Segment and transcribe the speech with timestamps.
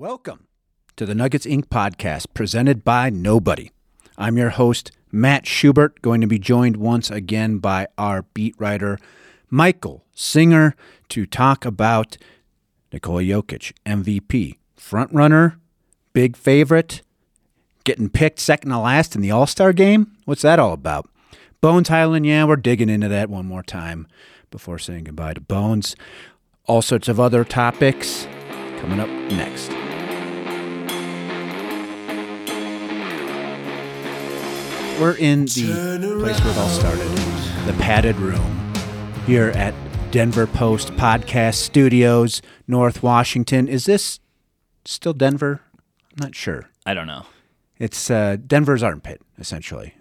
[0.00, 0.46] Welcome
[0.96, 3.70] to the Nuggets Ink podcast presented by Nobody.
[4.16, 8.98] I'm your host, Matt Schubert, going to be joined once again by our beat writer,
[9.50, 10.74] Michael Singer,
[11.10, 12.16] to talk about
[12.90, 15.56] Nikola Jokic, MVP, frontrunner,
[16.14, 17.02] big favorite,
[17.84, 20.16] getting picked second to last in the All Star game.
[20.24, 21.10] What's that all about?
[21.60, 24.06] Bones Hyland, yeah, we're digging into that one more time
[24.50, 25.94] before saying goodbye to Bones.
[26.64, 28.26] All sorts of other topics
[28.78, 29.70] coming up next.
[35.00, 37.08] We're in the place where it all started,
[37.66, 38.74] the padded room
[39.24, 39.72] here at
[40.10, 43.66] Denver Post Podcast Studios, North Washington.
[43.66, 44.20] Is this
[44.84, 45.62] still Denver?
[46.12, 46.68] I'm not sure.
[46.84, 47.24] I don't know.
[47.78, 49.94] It's uh, Denver's armpit, essentially.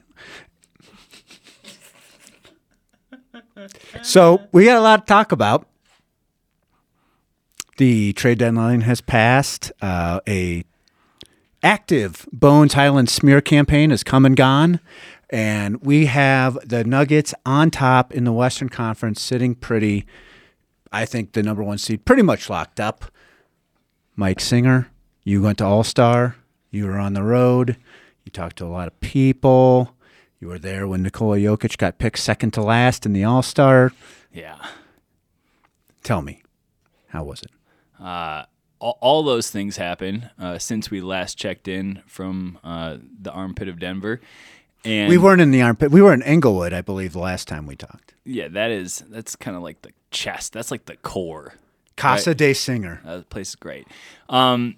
[4.02, 5.66] so we got a lot to talk about.
[7.78, 9.72] The trade deadline has passed.
[9.82, 10.66] Uh, a
[11.64, 14.80] active Bones Hyland smear campaign has come and gone.
[15.30, 20.08] And we have the Nuggets on top in the Western Conference, sitting pretty,
[20.92, 23.06] I think, the number one seed, pretty much locked up.
[24.16, 24.90] Mike Singer,
[25.24, 26.36] you went to All Star.
[26.72, 27.78] You were on the road.
[28.26, 29.96] You talked to a lot of people.
[30.40, 33.92] You were there when Nikola Jokic got picked second to last in the All Star.
[34.34, 34.58] Yeah.
[36.04, 36.42] Tell me,
[37.10, 37.52] how was it?
[38.04, 38.46] Uh,
[38.80, 43.68] all, all those things happen uh, since we last checked in from uh, the armpit
[43.68, 44.22] of Denver.
[44.86, 45.92] And We weren't in the armpit.
[45.92, 48.14] We were in Englewood, I believe, the last time we talked.
[48.26, 50.54] yeah, that is that's kind of like the chest.
[50.54, 51.56] That's like the core.
[51.98, 52.38] Casa Right.
[52.38, 53.02] de Singer.
[53.06, 53.86] Uh, the place is great.
[54.30, 54.78] Um,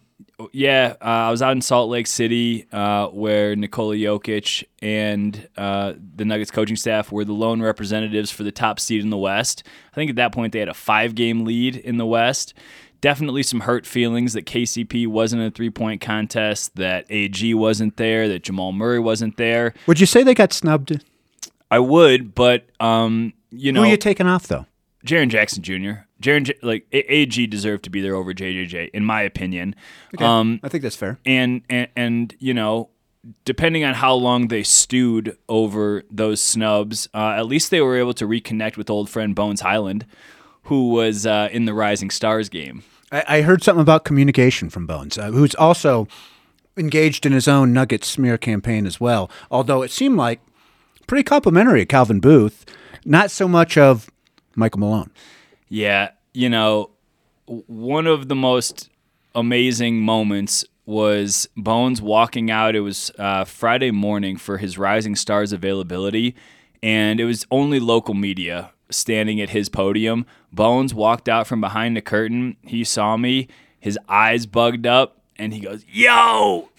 [0.53, 5.93] yeah, uh, I was out in Salt Lake City uh, where Nikola Jokic and uh,
[6.15, 9.61] the Nuggets coaching staff were the lone representatives for the top seed in the West.
[9.91, 12.55] I think at that point they had a five game lead in the West.
[13.01, 17.97] Definitely some hurt feelings that KCP wasn't in a three point contest, that AG wasn't
[17.97, 19.73] there, that Jamal Murray wasn't there.
[19.87, 21.03] Would you say they got snubbed?
[21.69, 24.65] I would, but um, you know, Who are you taking off, though?
[25.05, 26.03] Jaren Jackson Jr.
[26.21, 29.75] Jaren, like AG deserved to be there over JJJ, in my opinion.
[30.19, 31.17] Um, I think that's fair.
[31.25, 32.89] and, and and you know,
[33.45, 38.13] depending on how long they stewed over those snubs, uh, at least they were able
[38.13, 40.05] to reconnect with old friend Bones Hyland,
[40.63, 42.83] who was uh, in the Rising Stars game.
[43.11, 46.07] I, I heard something about communication from Bones, uh, who's also
[46.77, 49.29] engaged in his own Nugget smear campaign as well.
[49.49, 50.39] Although it seemed like
[51.07, 52.65] pretty complimentary of Calvin Booth,
[53.05, 54.09] not so much of
[54.55, 55.11] Michael Malone.
[55.67, 56.91] Yeah, you know,
[57.45, 58.89] one of the most
[59.35, 62.75] amazing moments was Bones walking out.
[62.75, 66.35] It was uh, Friday morning for his Rising Stars availability,
[66.81, 70.25] and it was only local media standing at his podium.
[70.51, 72.57] Bones walked out from behind the curtain.
[72.63, 73.47] He saw me.
[73.79, 76.69] His eyes bugged up, and he goes, "Yo!"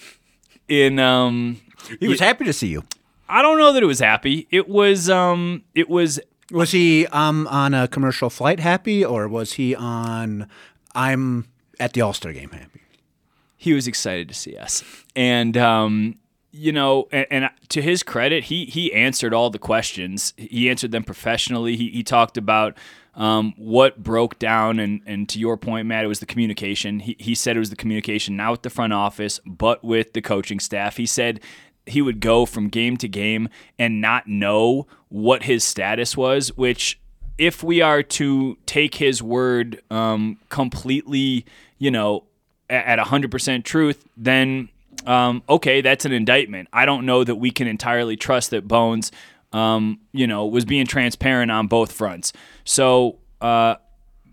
[0.68, 1.60] In um,
[1.98, 2.84] He was happy to see you.
[3.28, 4.46] I don't know that it was happy.
[4.50, 9.54] It was um, it was Was he um, on a commercial flight happy, or was
[9.54, 10.46] he on
[10.94, 11.48] I'm
[11.80, 12.68] at the All Star game happy?
[13.56, 14.82] he was excited to see us,
[15.14, 16.16] and um,
[16.52, 20.34] you know, and, and to his credit, he he answered all the questions.
[20.36, 21.76] He answered them professionally.
[21.76, 22.76] He he talked about
[23.14, 27.00] um, what broke down, and and to your point, Matt, it was the communication.
[27.00, 30.20] He he said it was the communication, not with the front office, but with the
[30.20, 30.98] coaching staff.
[30.98, 31.40] He said
[31.86, 33.48] he would go from game to game
[33.78, 37.00] and not know what his status was, which
[37.38, 41.44] if we are to take his word um, completely,
[41.78, 42.24] you know,
[42.70, 44.68] at 100% truth, then
[45.06, 46.68] um, okay, that's an indictment.
[46.72, 49.12] I don't know that we can entirely trust that Bones,
[49.52, 52.32] um, you know, was being transparent on both fronts.
[52.64, 53.76] So uh,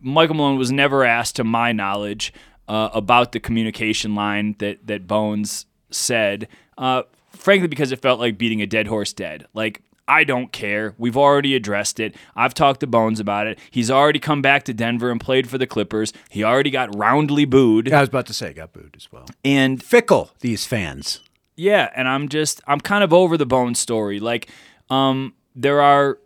[0.02, 2.34] Michael Malone was never asked, to my knowledge,
[2.68, 6.48] uh, about the communication line that that Bones said.
[6.78, 9.48] Uh, frankly, because it felt like beating a dead horse dead.
[9.54, 10.96] Like I don't care.
[10.98, 12.16] We've already addressed it.
[12.36, 13.60] I've talked to Bones about it.
[13.70, 16.12] He's already come back to Denver and played for the Clippers.
[16.30, 17.94] He already got roundly booed.
[17.94, 19.26] I was about to say, got booed as well.
[19.46, 21.22] And Fickle, these fans.
[21.56, 24.20] yeah, and I'm just I'm kind of over the Bones story.
[24.20, 24.50] Like,
[24.90, 26.18] um, there are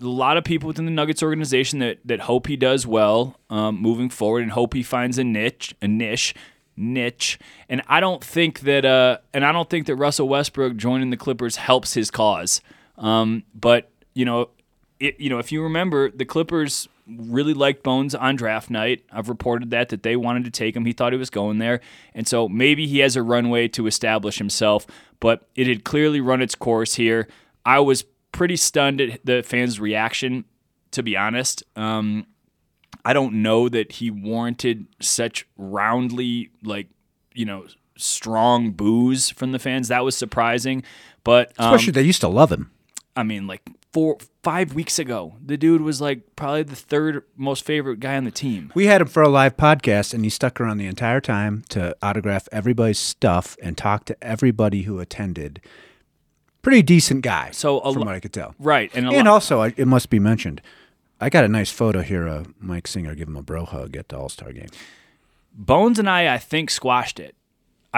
[0.00, 3.80] a lot of people within the Nuggets organization that that hope he does well um,
[3.80, 6.34] moving forward and hope he finds a niche, a niche,
[6.76, 7.38] niche.
[7.68, 11.16] And I don't think that uh, and I don't think that Russell Westbrook joining the
[11.16, 12.60] Clippers helps his cause.
[12.98, 14.50] Um, but you know,
[15.00, 19.04] it, you know, if you remember, the Clippers really liked Bones on draft night.
[19.10, 20.84] I've reported that that they wanted to take him.
[20.84, 21.80] He thought he was going there,
[22.14, 24.86] and so maybe he has a runway to establish himself.
[25.20, 27.28] But it had clearly run its course here.
[27.64, 30.44] I was pretty stunned at the fans' reaction,
[30.90, 31.62] to be honest.
[31.76, 32.26] Um,
[33.04, 36.88] I don't know that he warranted such roundly like
[37.38, 37.66] you know,
[37.96, 39.88] strong boos from the fans.
[39.88, 40.82] That was surprising.
[41.22, 42.72] But um, Especially they used to love him.
[43.18, 43.62] I mean, like
[43.92, 48.24] four, five weeks ago, the dude was like probably the third most favorite guy on
[48.24, 48.70] the team.
[48.74, 51.96] We had him for a live podcast, and he stuck around the entire time to
[52.00, 55.60] autograph everybody's stuff and talk to everybody who attended.
[56.62, 58.54] Pretty decent guy, So a from lo- what I could tell.
[58.58, 60.60] Right, and And lot, also, I- it must be mentioned,
[61.20, 64.08] I got a nice photo here of Mike Singer giving him a bro hug at
[64.10, 64.68] the All Star game.
[65.52, 67.34] Bones and I, I think, squashed it.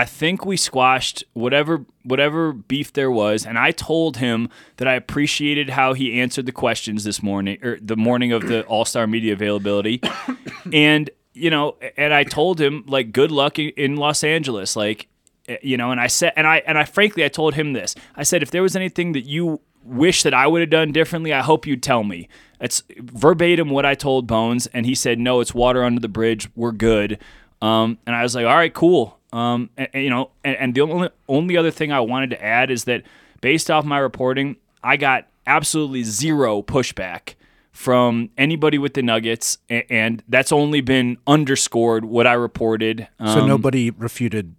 [0.00, 4.49] I think we squashed whatever whatever beef there was, and I told him
[4.79, 8.62] that I appreciated how he answered the questions this morning or the morning of the
[8.67, 10.00] All Star media availability,
[10.73, 15.06] and you know, and I told him like good luck in- Los Angeles, like
[15.49, 17.94] eh, you know, and I said, and I and I frankly I told him this.
[18.17, 21.35] I said if there was anything that you wish that I would have done differently,
[21.35, 22.26] I hope you'd tell me.
[22.58, 26.49] It's verbatim what I told Bones, and he said, "No, it's water under the bridge.
[26.56, 27.19] We're good."
[27.61, 30.75] Um, and I was like, "All right, cool." Um, and, and, you know, and, and
[30.75, 33.03] the only only other thing I wanted to add is that
[33.41, 37.35] based off my reporting, I got absolutely zero pushback
[37.73, 43.06] from anybody with the Nuggets, and, and that's only been underscored what I reported.
[43.19, 44.55] Um, So nobody refuted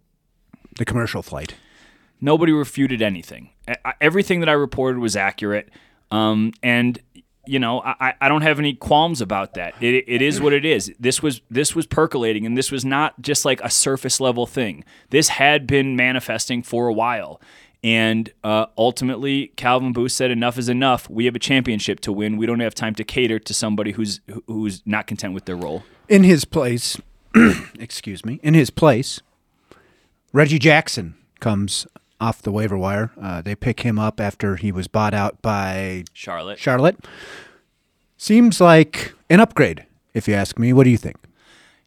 [0.77, 1.55] the commercial flight.
[2.21, 3.49] nobody refuted anything.
[3.85, 5.69] I- Everything that I reported was accurate,
[6.11, 6.99] um, and
[7.45, 9.73] you know I, I don't have any qualms about that.
[9.81, 10.93] It, it is what it is.
[10.99, 14.83] This was this was percolating, and this was not just like a surface level thing.
[15.09, 17.41] This had been manifesting for a while.
[17.83, 21.09] And uh, ultimately, Calvin Booth said, "Enough is enough.
[21.09, 22.37] We have a championship to win.
[22.37, 25.83] We don't have time to cater to somebody who's who's not content with their role."
[26.07, 27.01] In his place,
[27.79, 29.19] excuse me, in his place,
[30.31, 31.87] Reggie Jackson comes
[32.21, 33.11] off the waiver wire.
[33.21, 36.97] Uh, they pick him up after he was bought out by Charlotte, Charlotte.
[38.15, 40.71] Seems like an upgrade, if you ask me.
[40.71, 41.17] What do you think?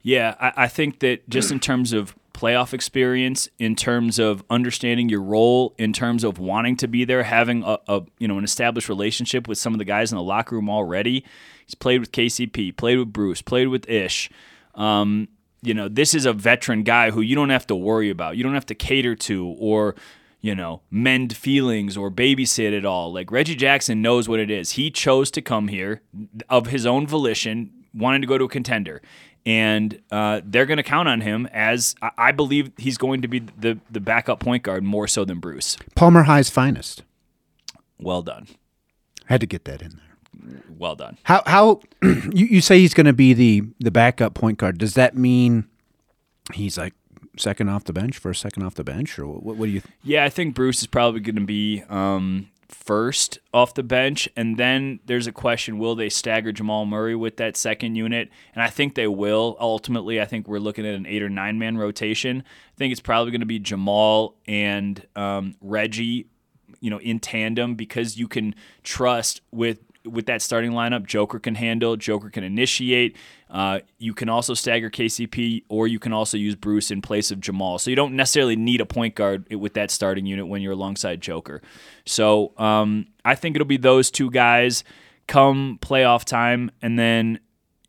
[0.03, 5.09] Yeah, I, I think that just in terms of playoff experience, in terms of understanding
[5.09, 8.45] your role, in terms of wanting to be there, having a, a you know an
[8.45, 11.25] established relationship with some of the guys in the locker room already.
[11.65, 14.29] He's played with KCP, played with Bruce, played with Ish.
[14.75, 15.29] Um,
[15.63, 18.37] you know, this is a veteran guy who you don't have to worry about.
[18.37, 19.95] You don't have to cater to or
[20.45, 23.11] you know, mend feelings or babysit at all.
[23.11, 24.73] Like Reggie Jackson knows what it is.
[24.73, 26.03] He chose to come here
[26.51, 29.01] of his own volition, wanting to go to a contender.
[29.47, 33.29] And uh, they're going to count on him as I- I believe he's going to
[33.29, 35.79] be the, the backup point guard more so than Bruce.
[35.95, 37.03] Palmer High's finest.
[37.99, 38.47] Well done.
[39.25, 40.61] Had to get that in there.
[40.77, 41.17] Well done.
[41.23, 44.77] How how you, you say he's going to be the the backup point guard?
[44.77, 45.65] Does that mean
[46.53, 46.93] he's like
[47.37, 49.81] second off the bench, first second off the bench, or what, what do you?
[49.81, 54.29] Th- Yeah, I think Bruce is probably going to be um, first off the bench,
[54.37, 58.31] and then there's a question: Will they stagger Jamal Murray with that second unit?
[58.55, 59.57] And I think they will.
[59.61, 62.43] Ultimately, I think we're looking at an eight or nine man rotation.
[62.47, 66.27] I think it's probably going to be Jamal and um, Reggie,
[66.81, 71.55] you know, in tandem because you can trust with with that starting lineup, Joker can
[71.55, 73.17] handle, Joker can initiate.
[73.55, 77.39] Uh, you can also stagger KCP, or you can also use Bruce in place of
[77.39, 77.79] Jamal.
[77.79, 81.21] So you don't necessarily need a point guard with that starting unit when you're alongside
[81.21, 81.63] Joker.
[82.05, 84.83] So um, I think it'll be those two guys
[85.29, 87.39] come playoff time, and then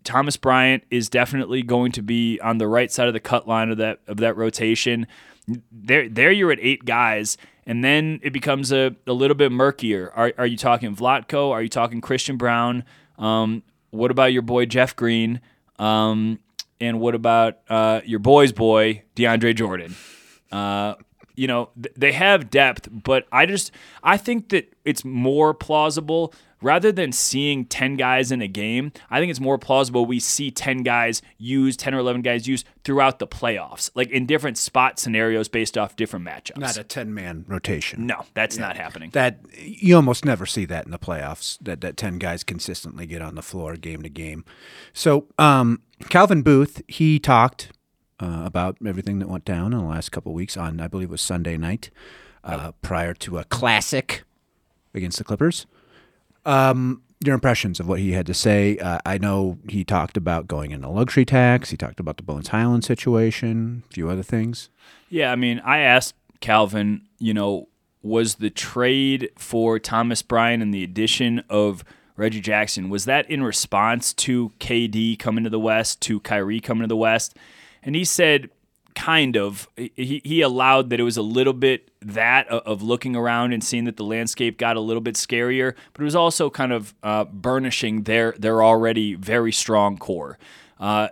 [0.04, 3.72] Thomas Bryant is definitely going to be on the right side of the cut line
[3.72, 5.08] of that of that rotation.
[5.72, 10.12] There, there you're at eight guys, and then it becomes a, a little bit murkier.
[10.16, 11.50] Are, are you talking Vlatko?
[11.50, 12.84] Are you talking Christian Braun?
[13.18, 15.42] Um, what about your boy Jeff Green?
[15.80, 16.40] Um,
[16.80, 19.96] and what about uh, your boy's boy DeAndre Jordan?
[20.52, 20.96] Uh,
[21.36, 23.72] you know th- they have depth, but I just
[24.04, 26.34] I think that it's more plausible
[26.66, 30.50] rather than seeing 10 guys in a game, I think it's more plausible we see
[30.50, 34.98] 10 guys used, 10 or 11 guys used throughout the playoffs, like in different spot
[34.98, 36.58] scenarios based off different matchups.
[36.58, 38.08] Not a ten man rotation.
[38.08, 39.12] no, that's not happening.
[39.12, 41.58] That you almost never see that in the playoffs.
[41.62, 44.44] That that ten guys consistently get on the floor game to game.
[44.92, 47.72] So um, Calvin Booth he talked
[48.20, 51.12] uh, about everything that went down in the last couple weeks on I believe it
[51.12, 51.90] was Sunday night
[52.44, 54.24] uh, prior to a classic
[54.94, 55.66] against the Clippers.
[56.46, 58.78] Um, your impressions of what he had to say.
[58.78, 61.72] Uh, I know he talked about going into luxury tax.
[61.72, 64.70] He talked about the Bones Hyland situation, a few other things.
[65.10, 67.68] Yeah, I mean, I asked Calvin, you know,
[68.04, 71.84] was the trade for Thomas Bryant and the addition of
[72.18, 76.84] Reggie Jackson, was that in response to KD coming to the West, to Kyrie coming
[76.84, 77.36] to the West?
[77.86, 78.50] And he said,
[78.96, 79.70] kind of.
[79.78, 83.86] He, he allowed that it was a little bit that of looking around and seeing
[83.86, 87.24] that the landscape got a little bit scarier, but it was also kind of uh,
[87.26, 90.38] burnishing their, their already very strong core.
[90.80, 91.08] Uh,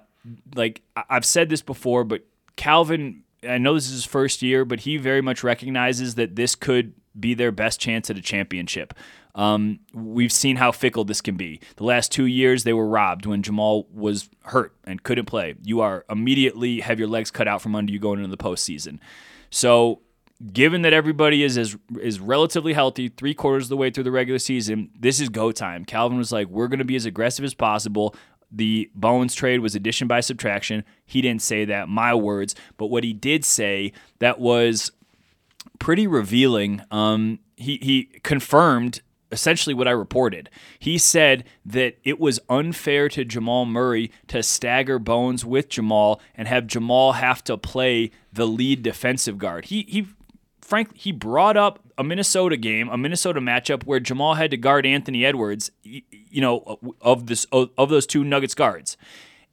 [0.56, 2.26] like I've said this before, but
[2.56, 6.56] Calvin I know this is his first year, but he very much recognizes that this
[6.56, 8.94] could be their best chance at a championship.
[9.36, 11.60] Um, we've seen how fickle this can be.
[11.78, 15.56] The last two years, they were robbed when Jamal was hurt and couldn't play.
[15.64, 19.00] You are immediately have your legs cut out from under you going into the postseason.
[19.50, 20.02] So,
[20.52, 24.12] given that everybody is is, is relatively healthy, three quarters of the way through the
[24.12, 25.84] regular season, this is go time.
[25.86, 28.16] Calvin was like, "We're going to be as aggressive as possible."
[28.56, 30.84] The Bones trade was addition by subtraction.
[31.08, 34.92] He didn't say that, my words, but what he did say that was
[35.80, 36.82] pretty revealing.
[36.92, 39.02] Um, he he confirmed
[39.34, 40.50] essentially what I reported.
[40.80, 46.48] He said that it was unfair to Jamal Murray to stagger Bones with Jamal and
[46.48, 49.66] have Jamal have to play the lead defensive guard.
[49.66, 50.08] He he
[50.62, 54.86] Frank he brought up a Minnesota game, a Minnesota matchup where Jamal had to guard
[54.86, 58.96] Anthony Edwards, you know, of this of those two Nuggets guards.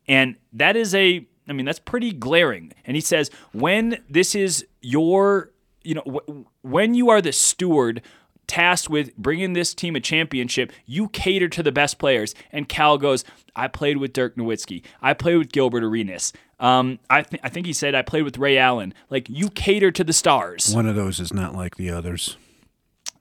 [0.06, 2.72] And that is a I mean, that's pretty glaring.
[2.84, 5.50] And he says when this is your
[5.82, 8.02] you know, when you are the steward
[8.50, 12.34] tasked with bringing this team a championship, you cater to the best players.
[12.50, 14.82] And Cal goes, I played with Dirk Nowitzki.
[15.00, 16.32] I played with Gilbert Arenas.
[16.58, 18.92] Um, I, th- I think he said I played with Ray Allen.
[19.08, 20.74] Like, you cater to the stars.
[20.74, 22.36] One of those is not like the others.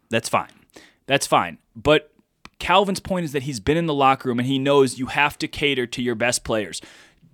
[0.09, 0.50] That's fine.
[1.05, 1.59] That's fine.
[1.75, 2.12] But
[2.57, 5.38] Calvin's point is that he's been in the locker room and he knows you have
[5.38, 6.81] to cater to your best players.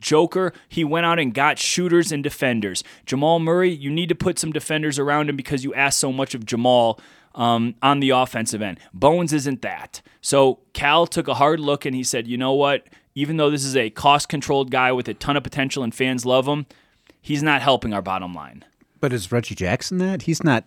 [0.02, 2.84] Joker, he went out and got shooters and defenders.
[3.06, 6.36] Jamal Murray, you need to put some defenders around him because you ask so much
[6.36, 7.00] of Jamal
[7.36, 8.80] um, on the offensive end.
[8.94, 10.02] Bones isn't that.
[10.22, 12.88] So Cal took a hard look and he said, you know what?
[13.14, 16.26] Even though this is a cost controlled guy with a ton of potential and fans
[16.26, 16.66] love him,
[17.22, 18.66] he's not helping our bottom line.
[19.00, 20.24] But is Reggie Jackson that?
[20.24, 20.66] He's not.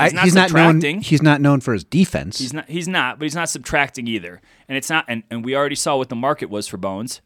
[0.00, 0.80] He's not he's not known.
[1.00, 2.38] He's not known for his defense.
[2.38, 2.66] He's not.
[2.68, 3.18] He's not.
[3.18, 4.40] But he's not subtracting either.
[4.66, 5.04] And it's not.
[5.06, 7.20] And, and we already saw what the market was for Bones.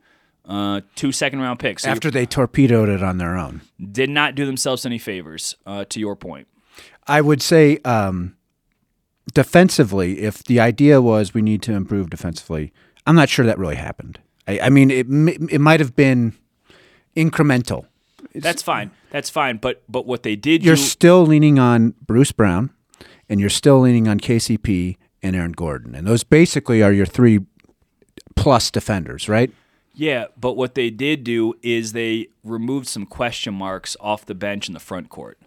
[0.44, 3.62] Uh, two second round picks so after they torpedoed it on their own.
[3.92, 5.56] Did not do themselves any favors.
[5.64, 6.46] Uh, to your point,
[7.06, 8.35] I would say um,
[9.32, 12.72] defensively, if the idea was we need to improve defensively,
[13.06, 14.18] I'm not sure that really happened.
[14.46, 15.06] I, I mean, it
[15.50, 16.34] it might have been
[17.16, 17.86] incremental.
[18.32, 18.90] It's, That's fine.
[19.10, 19.56] That's fine.
[19.58, 22.70] But but what they did, you're do, still leaning on Bruce Brown,
[23.28, 27.40] and you're still leaning on KCP and Aaron Gordon, and those basically are your three
[28.36, 29.50] plus defenders, right?
[29.94, 34.68] Yeah, but what they did do is they removed some question marks off the bench
[34.68, 35.38] in the front court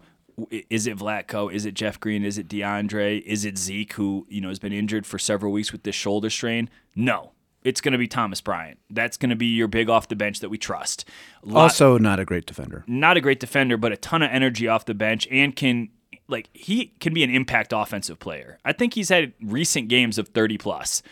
[0.50, 1.52] is it Vlatko?
[1.52, 2.24] Is it Jeff Green?
[2.24, 3.22] Is it DeAndre?
[3.22, 6.30] Is it Zeke, who you know has been injured for several weeks with this shoulder
[6.30, 6.68] strain?
[6.94, 7.32] No,
[7.62, 8.78] it's going to be Thomas Bryant.
[8.88, 11.04] That's going to be your big off the bench that we trust.
[11.42, 12.84] Lot, also, not a great defender.
[12.86, 15.90] Not a great defender, but a ton of energy off the bench and can
[16.28, 18.58] like he can be an impact offensive player.
[18.64, 21.02] I think he's had recent games of 30 plus,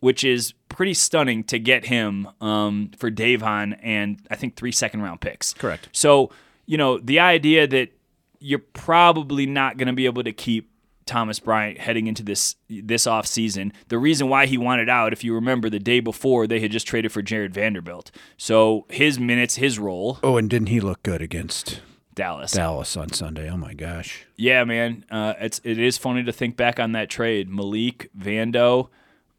[0.00, 5.02] which is pretty stunning to get him um, for Davon and I think three second
[5.02, 5.54] round picks.
[5.54, 5.88] Correct.
[5.92, 6.30] So
[6.66, 7.90] you know the idea that
[8.38, 10.70] you're probably not going to be able to keep
[11.06, 13.72] Thomas Bryant heading into this this off season.
[13.88, 16.86] The reason why he wanted out, if you remember, the day before they had just
[16.86, 18.10] traded for Jared Vanderbilt.
[18.36, 20.18] So his minutes, his role.
[20.22, 21.80] Oh, and didn't he look good against
[22.14, 22.50] Dallas?
[22.50, 23.48] Dallas on Sunday.
[23.48, 24.26] Oh my gosh.
[24.36, 25.04] Yeah, man.
[25.08, 27.48] Uh, it's it is funny to think back on that trade.
[27.48, 28.88] Malik Vando,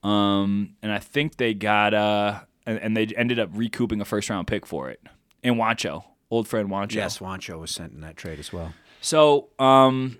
[0.04, 4.30] um, and I think they got uh, and, and they ended up recouping a first
[4.30, 5.02] round pick for it.
[5.44, 6.96] And Juancho, old friend Juancho.
[6.96, 8.74] Yes, Juancho was sent in that trade as well.
[9.08, 10.18] So um,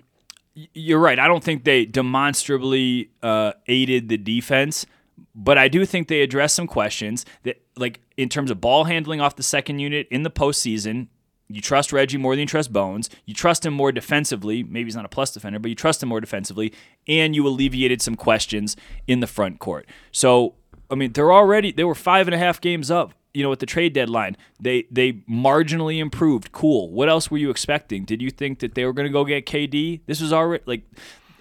[0.54, 1.18] you're right.
[1.18, 4.86] I don't think they demonstrably uh, aided the defense,
[5.34, 9.20] but I do think they addressed some questions that, like in terms of ball handling
[9.20, 11.08] off the second unit in the postseason.
[11.50, 13.10] You trust Reggie more than you trust Bones.
[13.26, 14.62] You trust him more defensively.
[14.62, 16.72] Maybe he's not a plus defender, but you trust him more defensively.
[17.06, 18.74] And you alleviated some questions
[19.06, 19.86] in the front court.
[20.12, 20.54] So,
[20.90, 23.58] I mean, they're already, they were five and a half games up you know, at
[23.58, 26.52] the trade deadline, they they marginally improved.
[26.52, 26.90] Cool.
[26.90, 28.04] What else were you expecting?
[28.04, 30.00] Did you think that they were going to go get KD?
[30.06, 30.82] This was already like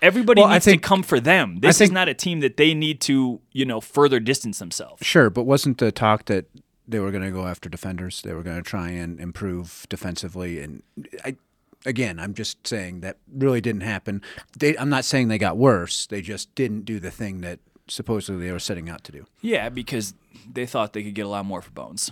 [0.01, 1.59] everybody well, needs think, to come for them.
[1.59, 5.05] This think, is not a team that they need to, you know, further distance themselves.
[5.05, 6.45] Sure, but wasn't the talk that
[6.87, 8.21] they were going to go after defenders?
[8.21, 10.83] They were going to try and improve defensively and
[11.23, 11.37] I
[11.85, 14.21] again, I'm just saying that really didn't happen.
[14.57, 16.05] They, I'm not saying they got worse.
[16.07, 19.25] They just didn't do the thing that supposedly they were setting out to do.
[19.41, 20.13] Yeah, because
[20.51, 22.11] they thought they could get a lot more for Bones,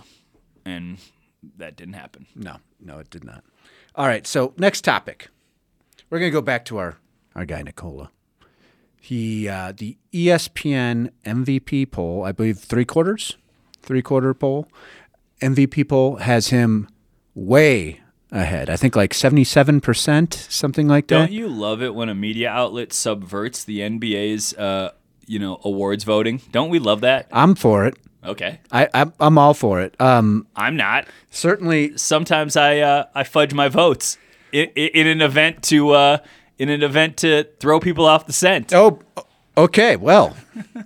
[0.64, 0.98] and
[1.56, 2.26] that didn't happen.
[2.34, 3.44] No, no, it did not.
[3.94, 5.28] All right, so next topic,
[6.10, 6.98] we're gonna go back to our
[7.34, 8.10] our guy Nikola.
[9.00, 13.36] He uh, the ESPN MVP poll, I believe three quarters,
[13.82, 14.68] three quarter poll,
[15.40, 16.88] MVP poll has him
[17.34, 18.00] way
[18.32, 18.68] ahead.
[18.68, 21.18] I think like 77%, something like that.
[21.18, 24.92] Don't you love it when a media outlet subverts the NBA's uh,
[25.26, 26.40] you know, awards voting?
[26.52, 27.28] Don't we love that?
[27.32, 27.96] I'm for it.
[28.24, 28.60] Okay.
[28.72, 29.94] I, I am all for it.
[30.00, 31.06] Um, I'm not.
[31.30, 31.96] Certainly.
[31.98, 34.18] Sometimes I uh, I fudge my votes.
[34.52, 36.18] in, in an event to uh,
[36.58, 38.72] in an event to throw people off the scent.
[38.74, 39.00] Oh,
[39.56, 39.96] okay.
[39.96, 40.36] Well,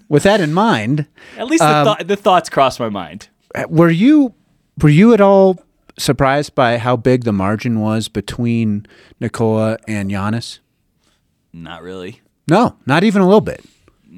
[0.09, 1.07] with that in mind,
[1.39, 3.29] At least the, thought the thoughts crossed my mind.
[3.69, 4.35] were you
[4.83, 5.63] were you at all
[5.99, 8.87] surprised by how big the margin was between
[9.21, 10.59] Nikola and Giannis?
[11.53, 12.21] Not really.
[12.49, 13.65] No, not even a little bit.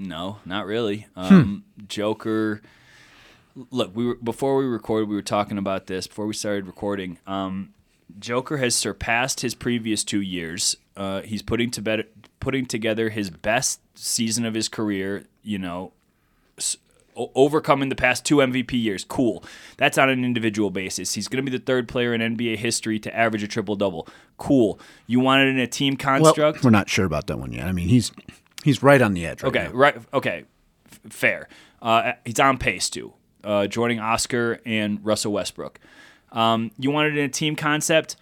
[0.04, 1.06] No, not really.
[1.16, 2.60] Um, Joker.
[3.70, 5.08] Look, we were before we recorded.
[5.08, 7.18] We were talking about this before we started recording.
[7.26, 7.74] Um,
[8.18, 10.76] Joker has surpassed his previous two years.
[10.96, 12.06] Uh, he's putting to bed,
[12.40, 15.24] putting together his best season of his career.
[15.42, 15.92] You know,
[16.58, 16.78] s-
[17.14, 19.04] overcoming the past two MVP years.
[19.04, 19.44] Cool.
[19.76, 21.12] That's on an individual basis.
[21.14, 24.08] He's going to be the third player in NBA history to average a triple double.
[24.38, 24.80] Cool.
[25.06, 26.64] You want it in a team Well, construct?
[26.64, 27.66] we're not sure about that one yet.
[27.66, 28.10] I mean, he's
[28.62, 29.42] he's right on the edge.
[29.42, 29.72] Right Okay, now.
[29.78, 29.96] right.
[30.14, 30.44] Okay,
[30.90, 31.48] F- fair.
[31.80, 33.12] Uh, he's on pace to
[33.44, 35.80] uh, joining Oscar and Russell Westbrook.
[36.30, 38.16] Um, you wanted in a team concept.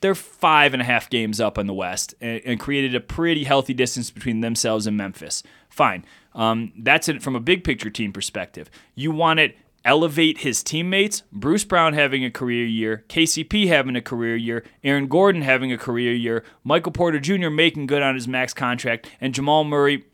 [0.00, 3.44] They're five and a half games up in the West and, and created a pretty
[3.44, 5.42] healthy distance between themselves and Memphis.
[5.68, 6.04] Fine.
[6.34, 8.68] Um, that's it from a big picture team perspective.
[8.94, 11.22] You want it elevate his teammates.
[11.32, 15.78] Bruce Brown having a career year, KCP having a career year, Aaron Gordon having a
[15.78, 17.50] career year, Michael Porter Jr.
[17.50, 20.04] making good on his max contract, and Jamal Murray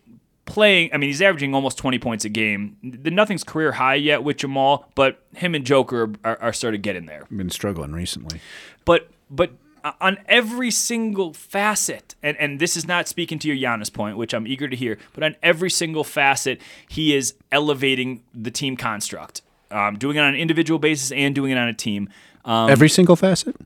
[0.48, 0.90] playing.
[0.92, 2.76] I mean, he's averaging almost 20 points a game.
[2.82, 7.06] Nothing's career high yet with Jamal, but him and Joker are, are, sort of getting
[7.06, 7.26] there.
[7.30, 8.40] Been struggling recently.
[8.84, 9.52] But but
[9.84, 14.16] uh, on every single facet, and, and this is not speaking to your Giannis point,
[14.16, 18.76] which I'm eager to hear, but on every single facet, he is elevating the team
[18.76, 22.08] construct, um, doing it on an individual basis and doing it on a team.
[22.44, 23.56] Um, Every single facet.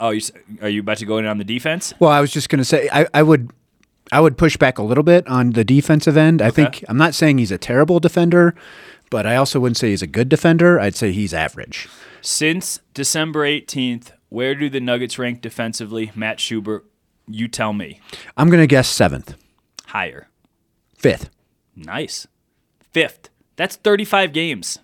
[0.00, 0.20] oh, you,
[0.62, 1.94] are you about to go in on the defense?
[1.98, 3.50] Well, I was just going to say I, I would
[4.12, 6.40] I would push back a little bit on the defensive end.
[6.40, 8.54] I think I'm not saying he's a terrible defender,
[9.10, 10.78] but I also wouldn't say he's a good defender.
[10.80, 11.88] I'd say he's average.
[12.20, 16.10] Since December 18th, where do the Nuggets rank defensively?
[16.14, 16.84] Matt Schubert,
[17.26, 18.00] you tell me.
[18.36, 19.34] I'm going to guess seventh,
[19.86, 20.28] Higher.
[20.96, 21.30] fifth.
[21.76, 22.26] Nice.
[22.92, 23.28] Fifth.
[23.56, 24.78] That's 35 games.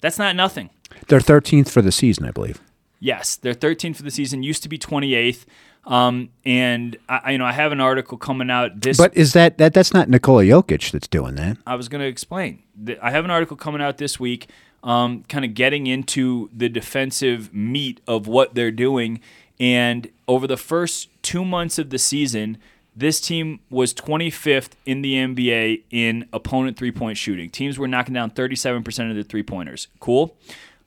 [0.00, 0.70] That's not nothing.
[1.08, 2.60] They're 13th for the season, I believe.
[3.00, 4.42] Yes, they're 13th for the season.
[4.42, 5.44] Used to be 28th.
[5.84, 8.98] Um, and I, you know, I have an article coming out this.
[8.98, 11.56] But is that that that's not Nikola Jokic that's doing that?
[11.66, 12.62] I was going to explain.
[13.00, 14.48] I have an article coming out this week,
[14.82, 19.20] um, kind of getting into the defensive meat of what they're doing.
[19.58, 22.58] And over the first two months of the season,
[22.98, 27.48] this team was 25th in the NBA in opponent three point shooting.
[27.48, 29.86] Teams were knocking down 37% of the three pointers.
[30.00, 30.36] Cool.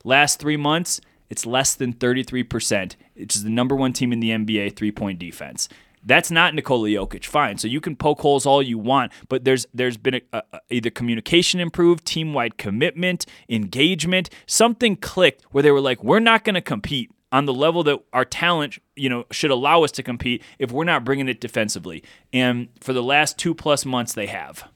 [0.03, 2.95] Last three months, it's less than 33%.
[3.15, 5.69] It's the number one team in the NBA three point defense.
[6.03, 7.25] That's not Nikola Jokic.
[7.25, 7.59] Fine.
[7.59, 10.89] So you can poke holes all you want, but there's there's been a, a, either
[10.89, 14.29] communication improved, team wide commitment, engagement.
[14.47, 17.99] Something clicked where they were like, we're not going to compete on the level that
[18.11, 22.03] our talent, you know, should allow us to compete if we're not bringing it defensively.
[22.31, 24.69] And for the last two plus months, they have.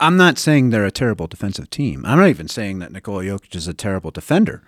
[0.00, 2.06] I'm not saying they're a terrible defensive team.
[2.06, 4.62] I'm not even saying that Nikola Jokic is a terrible defender.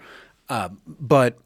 [0.51, 1.39] Uh, but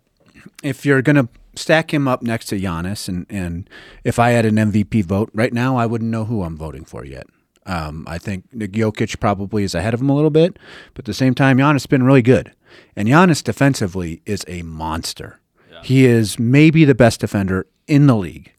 [0.63, 3.71] if you're going to stack him up next to Giannis, and, and
[4.03, 7.05] if I had an MVP vote right now, I wouldn't know who I'm voting for
[7.05, 7.27] yet.
[7.65, 10.59] Um, I think Jokic probably is ahead of him a little bit,
[10.95, 12.53] but at the same time, Giannis has been really good.
[12.97, 15.40] And Giannis defensively is a monster.
[15.85, 18.53] He is maybe the best defender in the league.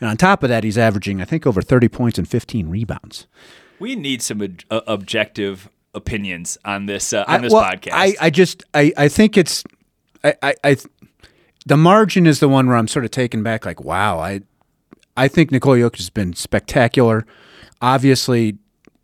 [0.00, 3.26] And on top of that, he's averaging, I think, over 30 points and 15 rebounds.
[3.78, 7.92] We need some ob- uh, objective opinions on this uh, on I- this well, podcast.
[7.92, 9.62] I, I just I, I think it's
[10.24, 10.76] I, I, I
[11.66, 14.40] the margin is the one where I'm sort of taken back like wow I
[15.16, 17.26] I think Nikola Jokic has been spectacular
[17.82, 18.56] obviously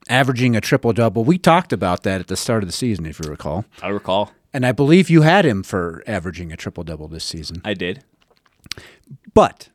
[0.09, 3.21] averaging a triple double we talked about that at the start of the season if
[3.21, 4.33] you recall I recall.
[4.53, 8.03] And I believe you had him for averaging a triple double this season I did.
[9.35, 9.69] but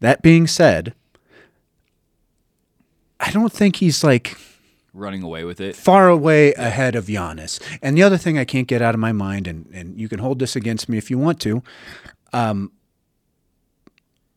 [0.00, 0.94] that being said
[3.20, 4.36] I don't think he's like
[4.92, 5.74] Running away with it.
[5.74, 7.60] far away ahead of Giannis.
[7.82, 10.20] And the other thing I can't get out of my mind, and, and you can
[10.20, 11.62] hold this against me if you want to,
[12.32, 12.70] um,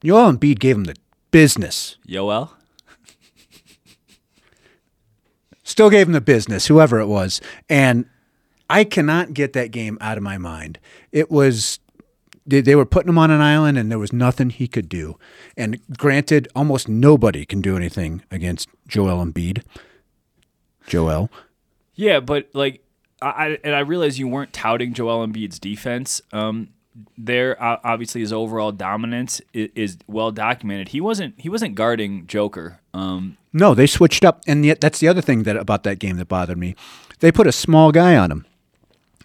[0.04, 0.96] Joel Embiid gave him the
[1.32, 1.98] business.
[2.08, 2.50] Yoel?
[5.64, 7.42] Still gave him the business, whoever it was.
[7.70, 8.06] And
[8.70, 10.80] I cannot get that game out of my mind.
[11.12, 11.80] It was
[12.46, 15.18] they, they were putting him on an island and there was nothing he could do.
[15.56, 19.64] And granted, almost nobody can do anything against Joel Embiid.
[20.88, 21.30] Joel.
[21.96, 22.84] Yeah, but like,
[23.22, 26.22] I and I realize you weren't touting Joel Embiid's defense.
[26.32, 26.70] Um,
[27.18, 30.90] there obviously his overall dominance is, is well documented.
[30.90, 32.80] He wasn't he wasn't guarding Joker.
[32.94, 36.18] Um, No, they switched up, and yet that's the other thing that about that game
[36.18, 36.76] that bothered me.
[37.20, 38.46] They put a small guy on him,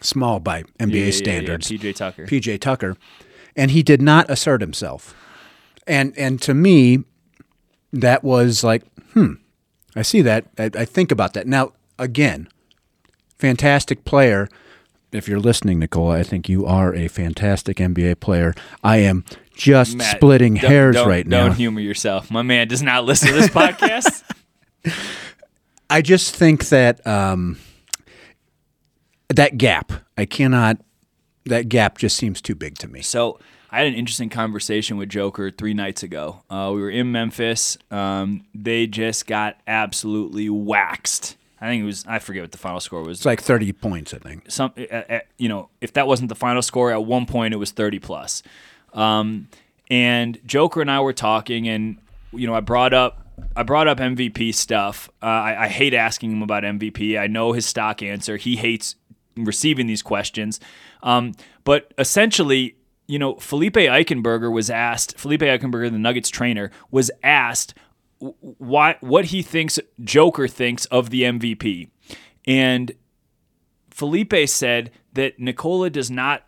[0.03, 2.27] small by NBA yeah, yeah, yeah, standards, PJ Tucker.
[2.27, 2.97] PJ Tucker,
[3.57, 5.15] and he did not assert himself.
[5.87, 7.05] And and to me,
[7.93, 9.35] that was like, hmm,
[9.97, 10.47] I see that.
[10.59, 11.47] I, I think about that.
[11.47, 12.49] Now, again,
[13.39, 14.49] fantastic player.
[15.11, 18.55] If you're listening, Nikola, I think you are a fantastic NBA player.
[18.83, 21.49] I am just Matt, splitting don't- hairs don't- right now.
[21.49, 22.31] Don't humor yourself.
[22.31, 24.23] My man does not listen to this podcast.
[25.91, 27.59] I just think that um,
[29.37, 30.79] that gap, I cannot.
[31.45, 33.03] That gap just seems too big to me.
[33.03, 33.39] So
[33.71, 36.43] I had an interesting conversation with Joker three nights ago.
[36.49, 37.77] Uh, we were in Memphis.
[37.91, 41.37] Um, they just got absolutely waxed.
[41.61, 42.05] I think it was.
[42.09, 43.19] I forget what the final score was.
[43.19, 44.51] It's like 30 points, I think.
[44.51, 47.57] some uh, uh, you know if that wasn't the final score at one point it
[47.57, 48.43] was 30 plus
[48.95, 49.49] um,
[49.91, 51.99] and joker and i were talking and
[52.33, 56.33] you know i brought up i brought up mvp stuff uh, I, I hate asking
[56.33, 58.97] him about mvp i know his stock answer he hates
[59.37, 60.61] receiving these questions
[61.03, 61.33] um,
[61.65, 67.75] but essentially you know felipe eichenberger was asked felipe eichenberger the nuggets trainer was asked
[68.19, 71.89] why what he thinks joker thinks of the mvp
[72.47, 72.93] and
[73.93, 76.45] Felipe said that Nikola does not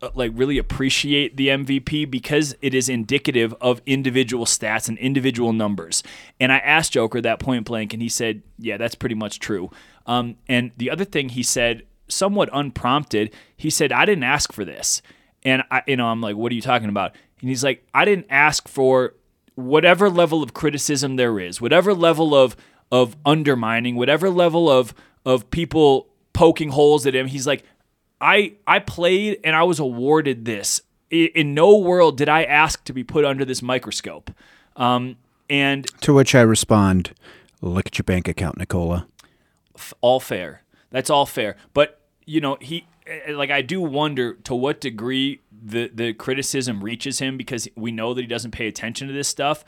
[0.00, 5.52] uh, like really appreciate the MVP because it is indicative of individual stats and individual
[5.52, 6.02] numbers.
[6.38, 9.70] And I asked Joker that point blank, and he said, "Yeah, that's pretty much true."
[10.06, 14.64] Um, and the other thing he said, somewhat unprompted, he said, "I didn't ask for
[14.64, 15.02] this,"
[15.44, 18.04] and I, you know, I'm like, "What are you talking about?" And he's like, "I
[18.04, 19.14] didn't ask for
[19.54, 22.56] whatever level of criticism there is, whatever level of
[22.90, 27.26] of undermining, whatever level of of people poking holes at him.
[27.26, 27.64] He's like,
[28.20, 30.80] I I played and I was awarded this.
[31.12, 34.30] I- In no world did I ask to be put under this microscope.
[34.76, 35.16] Um,
[35.50, 37.12] and To which I respond,
[37.60, 39.06] look at your bank account, Nikola.
[40.00, 40.61] all fair.
[40.92, 41.56] That's all fair.
[41.74, 46.84] But you know, he eh, like I do wonder to what degree the the criticism
[46.84, 49.64] reaches him because we know that he doesn't pay attention to this stuff.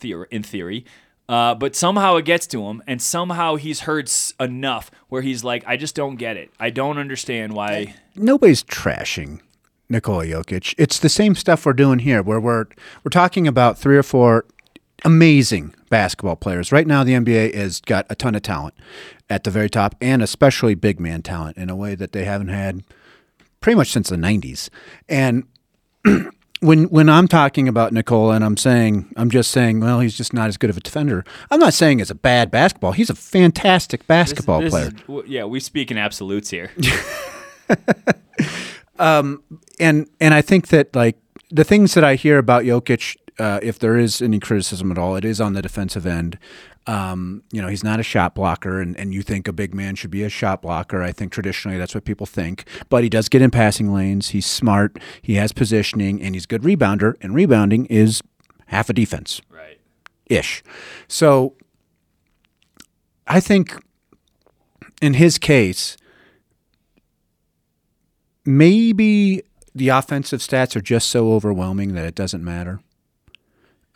[0.00, 0.84] Theor- in theory.
[1.26, 5.64] Uh, but somehow it gets to him, and somehow he's heard enough where he's like,
[5.66, 6.50] "I just don't get it.
[6.60, 9.40] I don't understand why." Nobody's trashing
[9.88, 10.74] Nikola Jokic.
[10.76, 12.66] It's the same stuff we're doing here, where we're
[13.02, 14.44] we're talking about three or four
[15.02, 16.72] amazing basketball players.
[16.72, 18.74] Right now, the NBA has got a ton of talent
[19.30, 22.48] at the very top, and especially big man talent in a way that they haven't
[22.48, 22.82] had
[23.60, 24.68] pretty much since the '90s.
[25.08, 25.44] And
[26.60, 30.32] when when I'm talking about Nikola and I'm saying I'm just saying, well, he's just
[30.34, 31.24] not as good of a defender.
[31.50, 32.92] I'm not saying it's a bad basketball.
[32.92, 34.90] He's a fantastic basketball This player.
[35.08, 36.70] is- yeah, we speak in absolutes here.
[38.98, 39.38] and
[39.78, 41.16] and I think that like
[41.50, 45.16] the things that I hear about Jokic, uh, if there is any criticism at all,
[45.16, 46.38] it is on the defensive end.
[46.86, 49.94] Um, you know, he's not a shot blocker, and, and you think a big man
[49.94, 51.02] should be a shot blocker.
[51.02, 54.30] I think traditionally that's what people think, but he does get in passing lanes.
[54.30, 54.98] He's smart.
[55.22, 57.14] He has positioning, and he's a good rebounder.
[57.22, 58.20] And rebounding is
[58.66, 59.78] half a defense right.
[60.26, 60.62] ish.
[61.08, 61.54] So
[63.26, 63.82] I think
[65.00, 65.96] in his case,
[68.44, 69.42] maybe
[69.74, 72.80] the offensive stats are just so overwhelming that it doesn't matter.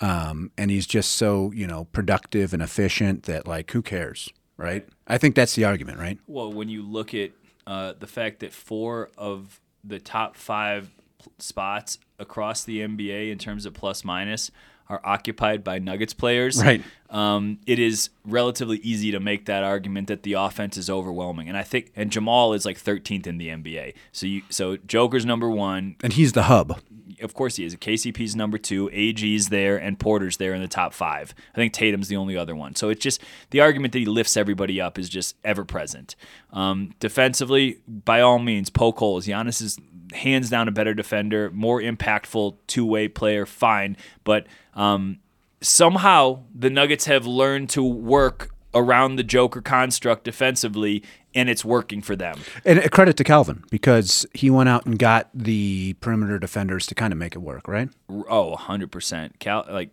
[0.01, 4.87] Um, and he's just so, you know, productive and efficient that, like, who cares, right?
[5.07, 6.19] I think that's the argument, right?
[6.27, 7.33] Well, when you look at
[7.67, 10.91] uh, the fact that four of the top five
[11.39, 14.51] spots across the NBA in terms of plus minus
[14.89, 16.83] are occupied by Nuggets players, Right.
[17.11, 21.57] Um, it is relatively easy to make that argument that the offense is overwhelming, and
[21.57, 23.95] I think and Jamal is like 13th in the NBA.
[24.13, 26.81] So you so Joker's number one, And he's the hub.
[27.23, 27.75] Of course he is.
[27.77, 31.35] KCP's number two, AG's there, and Porter's there in the top five.
[31.53, 32.75] I think Tatum's the only other one.
[32.75, 36.17] So it's just the argument that he lifts everybody up is just ever present.
[36.53, 39.27] Um, defensively, by all means, poke holes.
[39.27, 39.79] Giannis is
[40.13, 43.47] hands down a better defender, more impactful two way player.
[43.47, 45.19] Fine, but um,
[45.61, 51.03] somehow the Nuggets have learned to work around the Joker construct defensively,
[51.39, 52.41] and it's working for them.
[52.65, 56.95] And a credit to Calvin because he went out and got the perimeter defenders to
[56.95, 57.89] kind of make it work, right?
[58.11, 59.39] Oh, 100%.
[59.39, 59.91] Cal like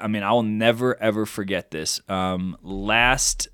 [0.00, 2.00] I mean, I will never ever forget this.
[2.08, 3.48] Um, last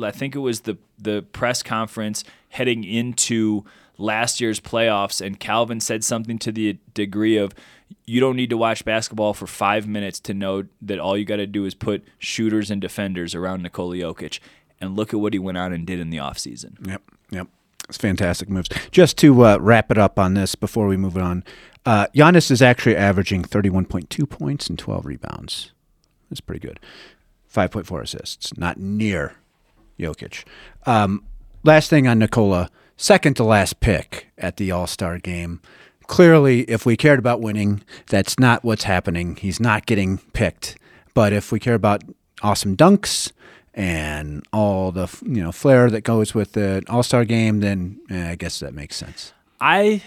[0.00, 3.64] I think it was the the press conference heading into
[3.98, 7.54] last year's playoffs and Calvin said something to the degree of
[8.04, 11.36] you don't need to watch basketball for 5 minutes to know that all you got
[11.36, 14.38] to do is put shooters and defenders around Nikola Jokic
[14.80, 16.86] and look at what he went out and did in the offseason.
[16.86, 17.48] Yep, yep.
[17.88, 18.68] It's fantastic moves.
[18.90, 21.44] Just to uh, wrap it up on this before we move on,
[21.84, 25.72] uh, Giannis is actually averaging 31.2 points and 12 rebounds.
[26.28, 26.80] That's pretty good.
[27.52, 29.36] 5.4 assists, not near
[29.98, 30.44] Jokic.
[30.84, 31.24] Um,
[31.62, 35.60] last thing on Nikola, second to last pick at the All Star game.
[36.08, 39.36] clearly, if we cared about winning, that's not what's happening.
[39.36, 40.76] He's not getting picked.
[41.14, 42.02] But if we care about
[42.42, 43.32] awesome dunks
[43.76, 48.30] and all the you know flair that goes with the All Star game, then eh,
[48.30, 49.32] I guess that makes sense.
[49.60, 50.02] I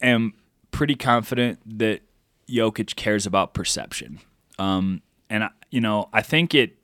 [0.00, 0.34] am
[0.70, 2.00] pretty confident that
[2.48, 4.20] Jokic cares about perception.
[4.58, 6.76] Um, and, I, you know, I think it,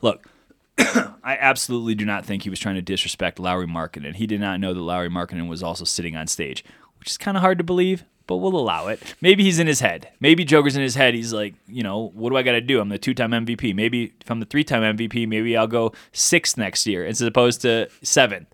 [0.00, 0.28] look,
[0.78, 4.14] I absolutely do not think he was trying to disrespect Lauri Markkanen.
[4.14, 6.64] He did not know that Lauri Markkanen was also sitting on stage,
[6.98, 9.00] which is kind of hard to believe, but we'll allow it.
[9.20, 10.08] Maybe he's in his head.
[10.20, 11.14] Maybe Joker's in his head.
[11.14, 12.80] He's like, you know, what do I got to do?
[12.80, 13.74] I'm the two time MVP.
[13.74, 17.62] Maybe if I'm the three time MVP, maybe I'll go sixth next year as opposed
[17.62, 18.48] to seventh,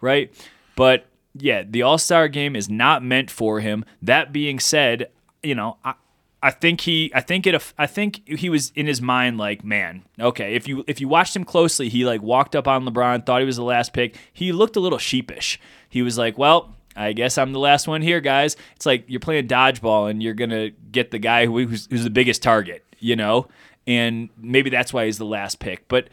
[0.00, 0.32] right?
[0.76, 3.84] But yeah, the All Star game is not meant for him.
[4.02, 5.10] That being said,
[5.42, 5.94] you know, I,
[6.42, 10.04] I think he, I think it, I think he was in his mind like, man,
[10.20, 10.54] okay.
[10.54, 13.46] If you if you watched him closely, he like walked up on LeBron, thought he
[13.46, 14.16] was the last pick.
[14.32, 15.58] He looked a little sheepish.
[15.88, 18.56] He was like, well, I guess I'm the last one here, guys.
[18.76, 22.42] It's like you're playing dodgeball and you're gonna get the guy who's, who's the biggest
[22.42, 23.48] target, you know,
[23.86, 25.88] and maybe that's why he's the last pick.
[25.88, 26.08] But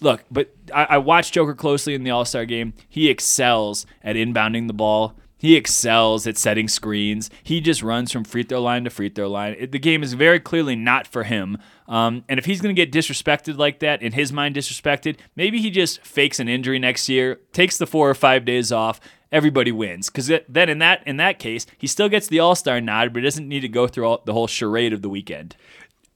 [0.00, 2.74] look, but I, I watched Joker closely in the All Star game.
[2.88, 5.14] He excels at inbounding the ball.
[5.40, 7.30] He excels at setting screens.
[7.42, 9.56] He just runs from free throw line to free throw line.
[9.58, 11.56] It, the game is very clearly not for him.
[11.88, 15.58] Um, and if he's going to get disrespected like that, in his mind, disrespected, maybe
[15.58, 19.00] he just fakes an injury next year, takes the four or five days off.
[19.32, 22.80] Everybody wins because then in that in that case, he still gets the All Star
[22.80, 25.54] nod, but he doesn't need to go through all, the whole charade of the weekend.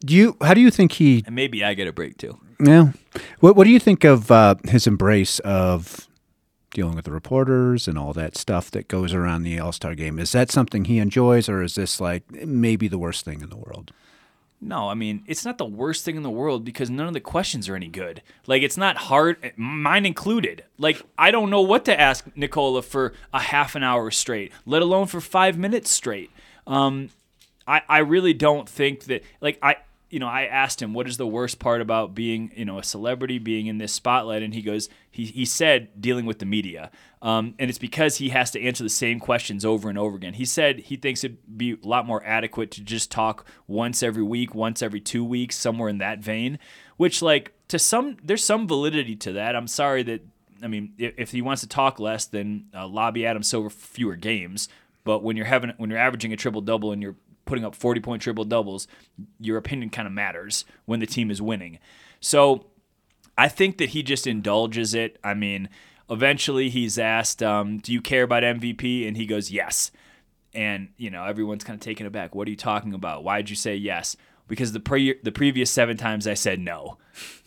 [0.04, 0.36] Do you?
[0.42, 1.22] How do you think he?
[1.26, 2.38] And maybe I get a break too.
[2.60, 2.92] Yeah.
[3.40, 6.08] What What do you think of uh, his embrace of
[6.72, 10.18] dealing with the reporters and all that stuff that goes around the All Star game?
[10.18, 13.56] Is that something he enjoys, or is this like maybe the worst thing in the
[13.56, 13.92] world?
[14.66, 17.20] No, I mean, it's not the worst thing in the world because none of the
[17.20, 18.22] questions are any good.
[18.46, 20.64] Like, it's not hard, mine included.
[20.78, 24.80] Like, I don't know what to ask Nikola for a half an hour straight, let
[24.80, 26.30] alone for five minutes straight.
[26.66, 27.10] Um,
[27.66, 29.76] I, I really don't think that, like, I,
[30.14, 32.84] you know, I asked him, what is the worst part about being, you know, a
[32.84, 34.44] celebrity, being in this spotlight?
[34.44, 36.92] And he goes, he, he said dealing with the media.
[37.20, 40.34] Um, and it's because he has to answer the same questions over and over again.
[40.34, 44.22] He said he thinks it'd be a lot more adequate to just talk once every
[44.22, 46.60] week, once every two weeks, somewhere in that vein,
[46.96, 49.56] which, like, to some, there's some validity to that.
[49.56, 50.24] I'm sorry that,
[50.62, 54.14] I mean, if, if he wants to talk less, then uh, lobby Adam Silver fewer
[54.14, 54.68] games.
[55.02, 58.00] But when you're having, when you're averaging a triple double and you're putting up 40
[58.00, 58.86] point triple doubles,
[59.38, 61.78] your opinion kind of matters when the team is winning.
[62.20, 62.66] So
[63.36, 65.18] I think that he just indulges it.
[65.22, 65.68] I mean,
[66.08, 69.06] eventually he's asked, um, Do you care about MVP?
[69.06, 69.90] And he goes, Yes.
[70.54, 72.34] And, you know, everyone's kind of taken aback.
[72.34, 73.24] What are you talking about?
[73.24, 74.16] Why did you say yes?
[74.46, 76.98] Because the pre- the previous seven times I said no.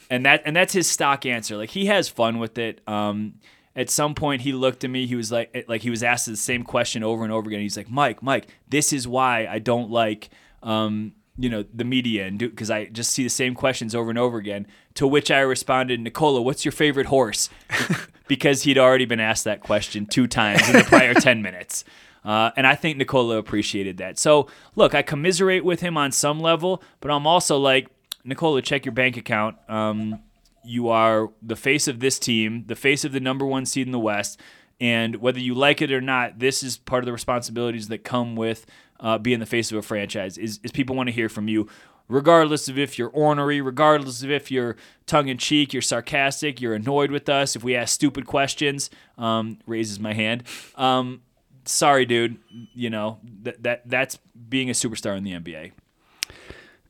[0.10, 1.56] And that and that's his stock answer.
[1.58, 2.82] Like he has fun with it.
[2.88, 3.36] Um,
[3.78, 6.36] at some point he looked at me he was like like he was asked the
[6.36, 9.90] same question over and over again he's like mike mike this is why i don't
[9.90, 10.30] like
[10.63, 14.10] um, you know the media and do because i just see the same questions over
[14.10, 17.50] and over again to which i responded nikola what's your favorite horse
[18.28, 21.86] because he'd already been asked that question two times in the prior 10 minutes
[22.26, 24.20] uh, and I think Nikola appreciated that.
[24.20, 27.88] So, look, I commiserate with him on some level, but I'm also like,
[28.26, 29.56] Nikola, check your bank account.
[29.70, 30.20] Um,
[30.68, 33.92] you are the face of this team, the face of the number one seed in
[33.92, 34.40] the West.
[34.80, 38.36] And whether you like it or not, this is part of the responsibilities that come
[38.36, 38.66] with
[39.00, 40.38] uh, being the face of a franchise.
[40.38, 41.68] Is, is people want to hear from you,
[42.08, 44.76] regardless of if you're ornery, regardless of if you're
[45.06, 47.56] tongue in cheek, you're sarcastic, you're annoyed with us.
[47.56, 50.44] If we ask stupid questions, um, raises my hand.
[50.76, 51.22] Um,
[51.66, 52.38] sorry, dude.
[52.74, 55.72] You know that that that's being a superstar in the NBA.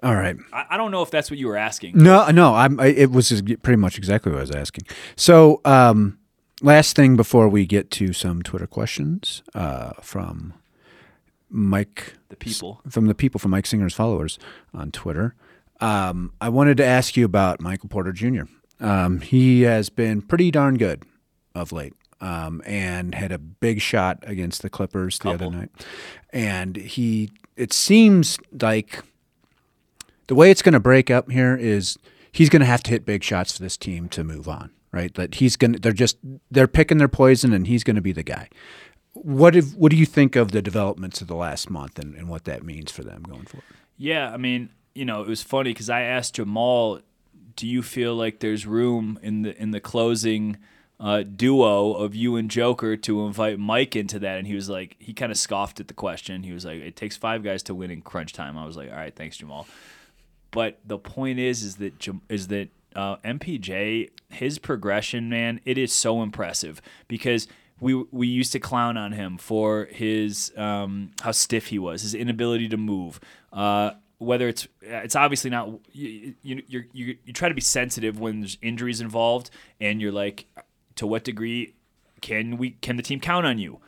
[0.04, 0.36] All right.
[0.54, 1.98] I, I don't know if that's what you were asking.
[1.98, 2.54] No, no.
[2.56, 2.80] I'm.
[2.80, 4.86] I, it was pretty much exactly what I was asking.
[5.16, 6.20] So, um,
[6.62, 10.54] last thing before we get to some Twitter questions uh, from
[11.50, 14.38] Mike, the people from the people from Mike Singer's followers
[14.74, 15.36] on Twitter.
[15.80, 18.44] Um, I wanted to ask you about Michael Porter Jr.
[18.80, 21.04] Um, he has been pretty darn good
[21.56, 21.94] of late.
[22.20, 25.50] Um, and had a big shot against the Clippers the Couple.
[25.50, 25.70] other night.
[26.32, 29.04] And he, it seems like
[30.28, 31.98] the way it's going to break up here is
[32.32, 35.14] he's going to have to hit big shots for this team to move on, right?
[35.16, 36.18] That he's going to, they're just,
[36.52, 38.50] they're picking their poison and he's going to be the guy.
[39.14, 42.30] What if, what do you think of the developments of the last month and, and
[42.30, 43.66] what that means for them going forward?
[43.98, 47.02] Yeah, I mean, you know, it was funny because I asked Jamal,
[47.56, 50.58] "Do you feel like there's room in the in the closing
[51.00, 54.96] uh, duo of you and Joker to invite Mike into that?" And he was like,
[55.00, 56.44] he kind of scoffed at the question.
[56.44, 58.90] He was like, "It takes five guys to win in crunch time." I was like,
[58.90, 59.68] "All right, thanks, Jamal."
[60.58, 65.94] But the point is, is that is that uh, MPJ his progression, man, it is
[65.94, 67.48] so impressive because
[67.80, 72.16] we we used to clown on him for his um, how stiff he was, his
[72.16, 73.20] inability to move.
[73.54, 78.20] Uh, whether it's it's obviously not you you you you, you try to be sensitive
[78.20, 80.48] when there's injuries involved, and you're like,
[80.96, 81.76] to what degree
[82.22, 83.80] can we can the team count on you?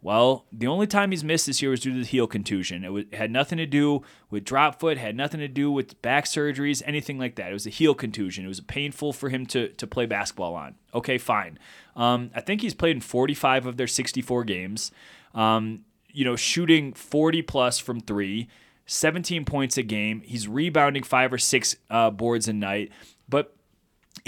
[0.00, 2.84] Well, the only time he's missed this year was due to the heel contusion.
[2.84, 6.00] It, was, it, had nothing to do with drop foot, had nothing to do with
[6.02, 7.50] back surgeries, anything like that.
[7.50, 8.44] It was a heel contusion.
[8.44, 10.76] It was painful for him to, to play basketball on.
[10.94, 11.58] Okay, fine.
[11.96, 14.92] Um, I think he's played in 45 of their 64 games.
[15.34, 18.48] Um, you know, shooting 40 plus from three,
[18.86, 20.22] 17 points a game.
[20.24, 22.92] He's rebounding five or six uh, boards a night.
[23.28, 23.54] But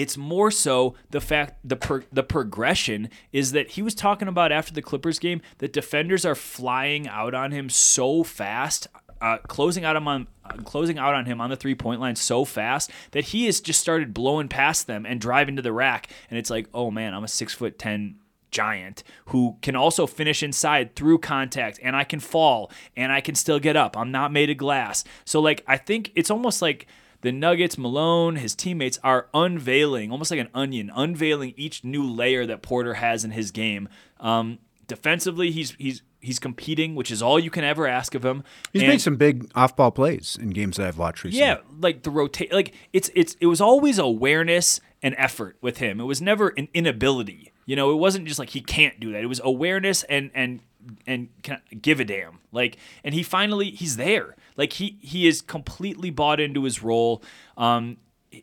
[0.00, 4.72] it's more so the fact the the progression is that he was talking about after
[4.72, 8.86] the Clippers game that defenders are flying out on him so fast,
[9.20, 12.46] uh, closing out on uh, closing out on him on the three point line so
[12.46, 16.38] fast that he has just started blowing past them and driving to the rack, and
[16.38, 18.16] it's like, oh man, I'm a six foot ten
[18.50, 23.34] giant who can also finish inside through contact and I can fall and I can
[23.34, 23.98] still get up.
[23.98, 25.04] I'm not made of glass.
[25.26, 26.86] So like I think it's almost like
[27.22, 32.46] the Nuggets, Malone, his teammates are unveiling, almost like an onion, unveiling each new layer
[32.46, 33.88] that Porter has in his game.
[34.18, 38.42] Um, defensively, he's he's he's competing, which is all you can ever ask of him.
[38.72, 41.46] He's and, made some big off-ball plays in games that I've watched recently.
[41.46, 46.00] Yeah, like the rotate, like it's it's it was always awareness and effort with him.
[46.00, 47.52] It was never an inability.
[47.66, 49.22] You know, it wasn't just like he can't do that.
[49.22, 50.60] It was awareness and and
[51.06, 51.28] and
[51.80, 52.38] give a damn.
[52.52, 54.36] Like, and he finally he's there.
[54.56, 57.22] Like he he is completely bought into his role.
[57.56, 57.98] Um,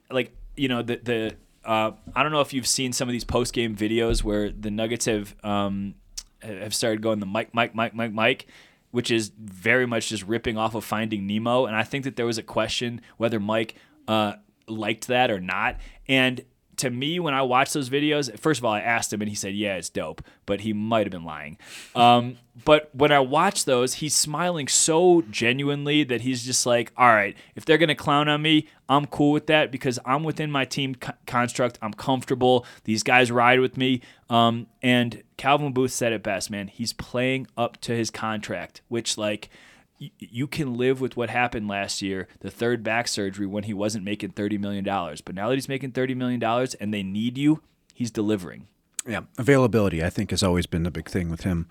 [0.09, 3.25] like you know the the uh, I don't know if you've seen some of these
[3.25, 5.95] post game videos where the Nuggets have um,
[6.41, 8.47] have started going the Mike Mike Mike Mike Mike.
[8.91, 12.25] Which is very much just ripping off of Finding Nemo, and I think that there
[12.25, 13.75] was a question whether Mike
[14.07, 15.75] uh, liked that or not.
[16.07, 16.41] And
[16.77, 19.35] to me, when I watch those videos, first of all, I asked him and he
[19.35, 21.57] said, "Yeah, it's dope," but he might have been lying.
[21.95, 27.07] Um, but when I watch those, he's smiling so genuinely that he's just like, "All
[27.09, 30.65] right, if they're gonna clown on me, I'm cool with that because I'm within my
[30.65, 31.79] team co- construct.
[31.81, 32.65] I'm comfortable.
[32.83, 36.67] These guys ride with me." Um, and Calvin Booth said it best, man.
[36.67, 39.49] He's playing up to his contract, which like
[39.99, 44.03] you can live with what happened last year, the third back surgery when he wasn't
[44.03, 44.83] making $30 million.
[44.83, 46.43] But now that he's making $30 million
[46.79, 47.61] and they need you,
[47.93, 48.67] he's delivering.
[49.07, 51.67] Yeah, availability, I think, has always been the big thing with him.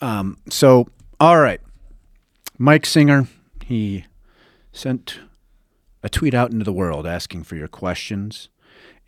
[0.00, 0.88] Um, so,
[1.20, 1.60] all right.
[2.58, 3.26] Mike Singer,
[3.64, 4.06] he
[4.72, 5.20] sent
[6.02, 8.48] a tweet out into the world asking for your questions.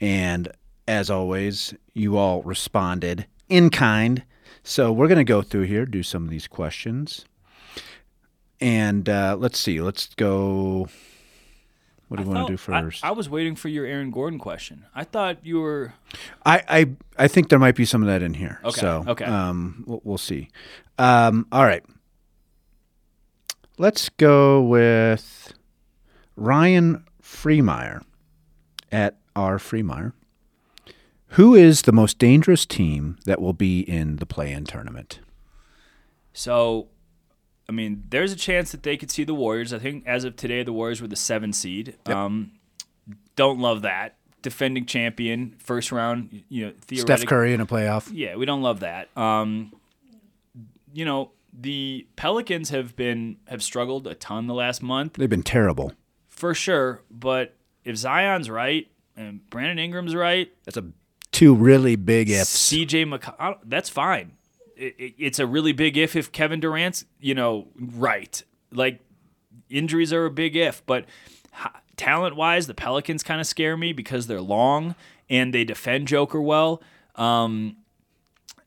[0.00, 0.50] And
[0.86, 4.24] as always, you all responded in kind.
[4.62, 7.24] So, we're going to go through here, do some of these questions.
[8.60, 9.80] And uh, let's see.
[9.80, 10.88] Let's go.
[12.08, 13.04] What do you want to do first?
[13.04, 14.86] I, I, was waiting for your Aaron Gordon question.
[14.94, 15.92] I thought you were.
[16.44, 16.86] I I,
[17.18, 18.60] I think there might be some of that in here.
[18.64, 18.80] Okay.
[18.80, 19.26] So okay.
[19.26, 20.48] Um, we'll, we'll see.
[20.98, 21.84] Um, all right.
[23.76, 25.52] Let's go with
[26.34, 28.02] Ryan Freemeyer
[28.90, 30.14] at R Freemeyer.
[31.32, 35.20] Who is the most dangerous team that will be in the play-in tournament?
[36.32, 36.88] So
[37.68, 39.72] I mean, there's a chance that they could see the Warriors.
[39.72, 41.96] I think as of today, the Warriors were the seven seed.
[42.06, 42.16] Yep.
[42.16, 42.52] Um,
[43.36, 44.16] don't love that.
[44.40, 46.44] Defending champion, first round.
[46.48, 48.08] You know, Steph Curry in a playoff.
[48.12, 49.14] Yeah, we don't love that.
[49.16, 49.72] Um,
[50.94, 55.14] you know, the Pelicans have been have struggled a ton the last month.
[55.14, 55.92] They've been terrible
[56.28, 57.02] for sure.
[57.10, 57.54] But
[57.84, 60.86] if Zion's right and Brandon Ingram's right, that's a
[61.32, 62.72] two really big ifs.
[62.72, 64.37] CJ McCollum, that's fine
[64.78, 68.42] it, it's a really big if if Kevin Durant's you know right.
[68.70, 69.00] Like
[69.70, 71.04] injuries are a big if, but
[71.96, 74.94] talent wise, the Pelicans kind of scare me because they're long
[75.28, 76.82] and they defend Joker well.
[77.16, 77.76] Um,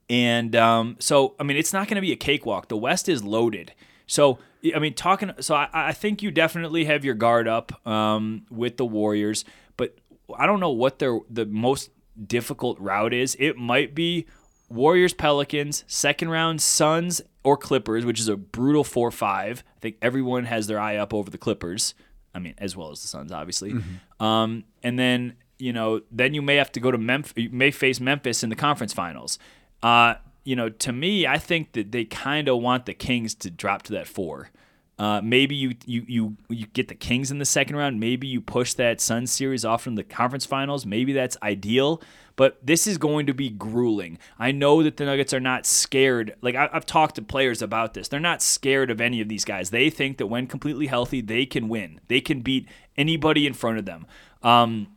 [0.10, 2.67] and um, so, I mean, it's not going to be a cakewalk.
[2.67, 3.74] The West is loaded.
[4.06, 4.39] So,
[4.76, 5.32] I mean, talking.
[5.39, 9.45] So, I, I think you definitely have your guard up um, with the Warriors,
[9.78, 9.97] but
[10.38, 11.91] I don't know what their the most
[12.28, 13.38] difficult route is.
[13.39, 14.28] It might be
[14.71, 19.63] Warriors, Pelicans, second round Suns or Clippers, which is a brutal 4 5.
[19.65, 21.93] I think everyone has their eye up over the Clippers.
[22.33, 23.73] I mean, as well as the Suns, obviously.
[23.73, 24.23] Mm-hmm.
[24.23, 27.71] Um, and then, you know, then you may have to go to Memphis, you may
[27.71, 29.37] face Memphis in the conference finals.
[29.83, 33.50] Uh, you know, to me, I think that they kind of want the Kings to
[33.50, 34.50] drop to that four.
[34.98, 38.00] Uh, maybe you, you you you get the Kings in the second round.
[38.00, 40.85] Maybe you push that Suns series off from the conference finals.
[40.85, 42.02] Maybe that's ideal.
[42.42, 44.17] But this is going to be grueling.
[44.39, 46.33] I know that the Nuggets are not scared.
[46.42, 48.08] Like I, have talked to players about this.
[48.08, 49.69] They're not scared of any of these guys.
[49.69, 52.02] They think that when completely healthy, they can win.
[52.08, 52.67] They can beat
[52.98, 54.08] anybody in front of them.
[54.42, 54.87] Um,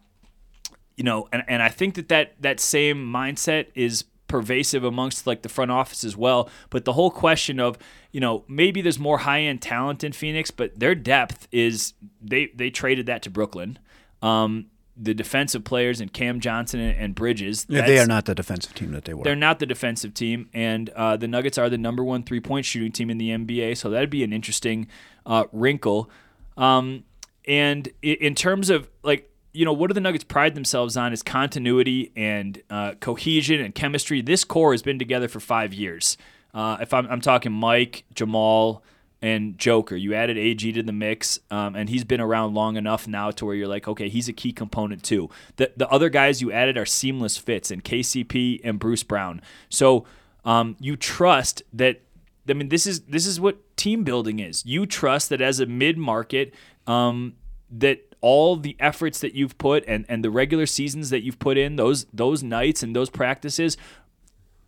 [0.96, 5.42] you know, and, and I think that, that that same mindset is pervasive amongst like
[5.42, 6.48] the front office as well.
[6.70, 7.76] But the whole question of
[8.10, 11.92] you know maybe there's more high end talent in Phoenix, but their depth is
[12.22, 13.78] they they traded that to Brooklyn.
[14.22, 17.66] Um, the defensive players and Cam Johnson and, Bridges.
[17.68, 19.24] Yeah, they are not the defensive team that they were.
[19.24, 22.64] They're not the defensive team, and uh, the Nuggets are the number one three point
[22.66, 23.76] shooting team in the NBA.
[23.76, 24.88] So that'd be an interesting
[25.26, 26.10] uh, wrinkle.
[26.56, 27.04] Um,
[27.46, 31.22] and in terms of like you know, what do the Nuggets pride themselves on is
[31.22, 34.20] continuity and uh, cohesion and chemistry.
[34.20, 36.18] This core has been together for five years.
[36.52, 38.82] Uh, if I'm, I'm, talking Mike, Jamal,
[39.24, 43.08] and Joker, you added AG to the mix, um, and he's been around long enough
[43.08, 45.30] now to where you're like, okay, he's a key component too.
[45.56, 49.40] The the other guys you added are seamless fits, and KCP and Bruce Brown.
[49.70, 50.04] So
[50.44, 52.02] um, you trust that.
[52.46, 54.62] I mean, this is this is what team building is.
[54.66, 56.52] You trust that as a mid market,
[56.86, 57.32] um,
[57.70, 61.56] that all the efforts that you've put and, and the regular seasons that you've put
[61.56, 63.78] in, those those nights and those practices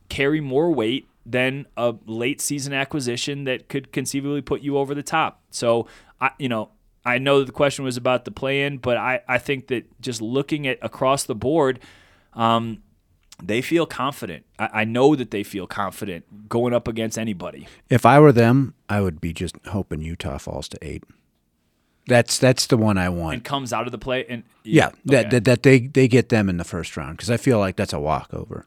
[0.08, 5.02] carry more weight than a late season acquisition that could conceivably put you over the
[5.02, 5.42] top.
[5.50, 5.88] So
[6.20, 6.70] I you know,
[7.04, 10.00] I know that the question was about the play in, but I, I think that
[10.00, 11.80] just looking at across the board,
[12.34, 12.82] um,
[13.42, 14.44] they feel confident.
[14.58, 17.68] I, I, know that they feel confident going up against anybody.
[17.88, 21.04] If I were them, I would be just hoping Utah falls to eight.
[22.08, 23.34] That's that's the one I want.
[23.34, 26.28] And comes out of the play and yeah, yeah that, that that they they get
[26.28, 28.64] them in the first round because I feel like that's a walkover.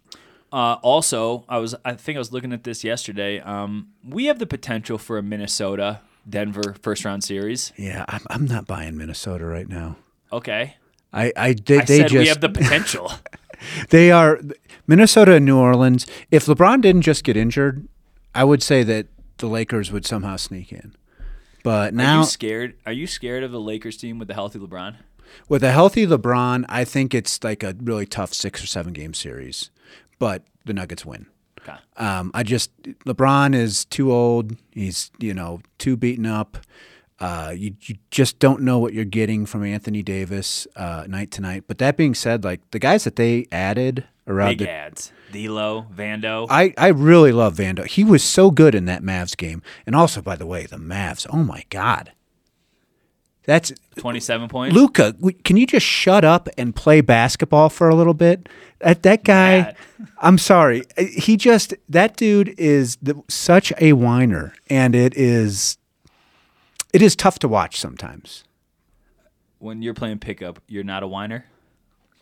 [0.51, 3.39] Uh, also, I was I think I was looking at this yesterday.
[3.39, 7.71] Um, we have the potential for a Minnesota Denver first round series.
[7.77, 9.97] Yeah, I'm, I'm not buying Minnesota right now.
[10.31, 10.75] Okay.
[11.13, 13.11] I I they, I they said just we have the potential.
[13.89, 14.39] they are
[14.87, 16.05] Minnesota and New Orleans.
[16.31, 17.87] If LeBron didn't just get injured,
[18.33, 20.95] I would say that the Lakers would somehow sneak in.
[21.63, 22.75] But now, are you scared?
[22.85, 24.95] Are you scared of the Lakers team with the healthy LeBron?
[25.47, 29.13] With a healthy LeBron, I think it's like a really tough six or seven game
[29.13, 29.69] series,
[30.19, 31.25] but the Nuggets win.
[31.61, 31.77] Okay.
[31.97, 32.71] Um, I just
[33.05, 34.55] LeBron is too old.
[34.71, 36.57] He's you know too beaten up.
[37.19, 41.41] Uh, you, you just don't know what you're getting from Anthony Davis uh, night to
[41.41, 41.65] night.
[41.67, 45.87] But that being said, like the guys that they added around big the, ads, D'Lo,
[45.93, 46.47] Vando.
[46.49, 47.85] I I really love Vando.
[47.85, 51.27] He was so good in that Mavs game, and also by the way, the Mavs.
[51.29, 52.13] Oh my God,
[53.43, 54.75] that's 27 points.
[54.75, 58.47] Luka, can you just shut up and play basketball for a little bit?
[58.79, 59.75] That that guy,
[60.19, 65.77] I'm sorry, he just that dude is the, such a whiner, and it is
[66.93, 68.43] it is tough to watch sometimes.
[69.57, 71.45] When you're playing pickup, you're not a whiner.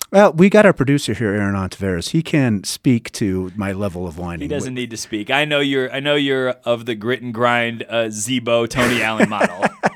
[0.10, 2.12] Well, we got our producer here, Aaron Ontiveros.
[2.12, 4.42] He can speak to my level of whining.
[4.42, 5.30] He doesn't need to speak.
[5.30, 5.92] I know you're.
[5.92, 9.66] I know you're of the grit and grind uh, Z-Bo Tony Allen model.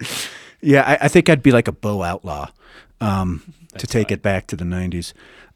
[0.60, 2.48] yeah, I, I, think I'd be like a Bo Outlaw
[3.00, 5.12] um, to take it back to the '90s.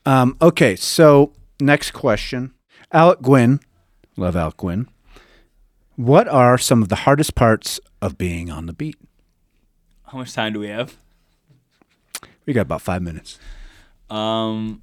[0.06, 2.52] Um, okay, so next question,
[2.92, 3.60] Alec Gwynn.
[4.16, 4.88] Love Alec Gwynn.
[5.96, 8.96] What are some of the hardest parts of being on the beat?
[10.06, 10.96] How much time do we have?
[12.46, 13.38] We got about five minutes.
[14.08, 14.82] Um,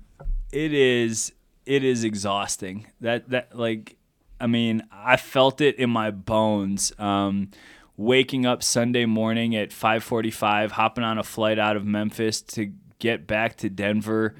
[0.51, 1.33] it is
[1.65, 2.87] it is exhausting.
[3.01, 3.97] That that like,
[4.39, 6.93] I mean, I felt it in my bones.
[6.97, 7.51] Um,
[7.97, 13.27] waking up Sunday morning at 5:45, hopping on a flight out of Memphis to get
[13.27, 14.35] back to Denver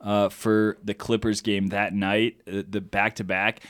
[0.00, 3.60] uh, for the Clippers game that night, uh, the back to back.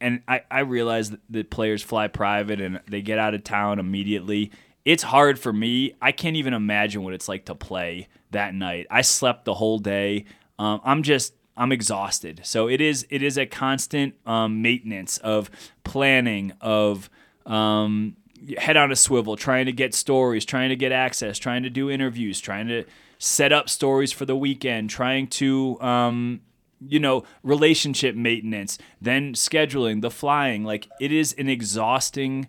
[0.00, 3.78] And I, I realize that the players fly private and they get out of town
[3.78, 4.50] immediately.
[4.84, 5.94] It's hard for me.
[6.02, 8.86] I can't even imagine what it's like to play that night.
[8.90, 10.24] I slept the whole day.
[10.58, 12.40] Um, I'm just I'm exhausted.
[12.44, 15.50] So it is it is a constant um, maintenance of
[15.84, 17.08] planning of
[17.46, 18.16] um,
[18.58, 21.90] head on a swivel, trying to get stories, trying to get access, trying to do
[21.90, 22.84] interviews, trying to
[23.18, 26.40] set up stories for the weekend, trying to um,
[26.86, 30.64] you know relationship maintenance, then scheduling, the flying.
[30.64, 32.48] Like it is an exhausting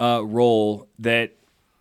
[0.00, 1.36] uh, role that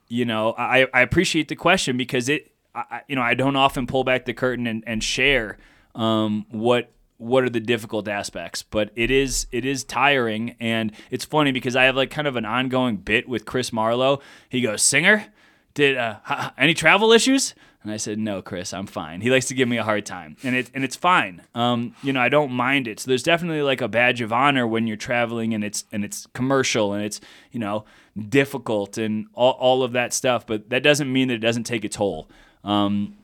[0.07, 3.87] you know I, I appreciate the question because it I, you know, I don't often
[3.87, 5.57] pull back the curtain and, and share
[5.95, 6.91] um, what
[7.23, 11.75] what are the difficult aspects, but it is it is tiring, and it's funny because
[11.75, 14.19] I have like kind of an ongoing bit with Chris Marlowe.
[14.49, 15.25] He goes, "Singer,
[15.73, 19.53] did uh, any travel issues?" And I said, "No, Chris, I'm fine." He likes to
[19.53, 21.41] give me a hard time, and it and it's fine.
[21.55, 22.99] Um, you know, I don't mind it.
[22.99, 26.27] So there's definitely like a badge of honor when you're traveling and it's and it's
[26.33, 27.19] commercial and it's
[27.51, 27.85] you know
[28.29, 30.45] difficult and all, all of that stuff.
[30.45, 32.29] But that doesn't mean that it doesn't take a toll.
[32.63, 33.17] Um,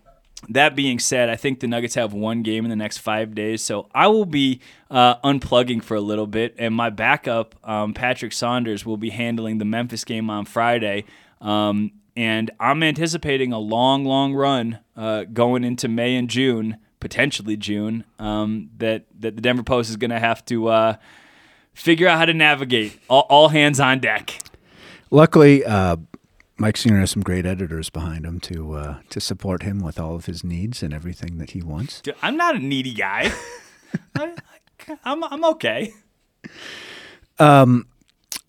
[0.47, 3.61] that being said, I think the Nuggets have one game in the next five days,
[3.61, 8.31] so I will be uh, unplugging for a little bit, and my backup, um, Patrick
[8.31, 11.05] Saunders, will be handling the Memphis game on Friday.
[11.41, 17.55] Um, and I'm anticipating a long, long run uh, going into May and June potentially
[17.57, 20.95] June um, that that the Denver Post is going to have to uh,
[21.73, 22.99] figure out how to navigate.
[23.09, 24.39] All, all hands on deck.
[25.11, 25.97] Luckily, uh,
[26.59, 30.15] Mike Singer has some great editors behind him to uh, to support him with all
[30.15, 32.01] of his needs and everything that he wants.
[32.01, 33.31] Dude, I'm not a needy guy.
[34.15, 34.35] I,
[35.05, 35.93] I'm I'm okay.
[37.39, 37.87] Um.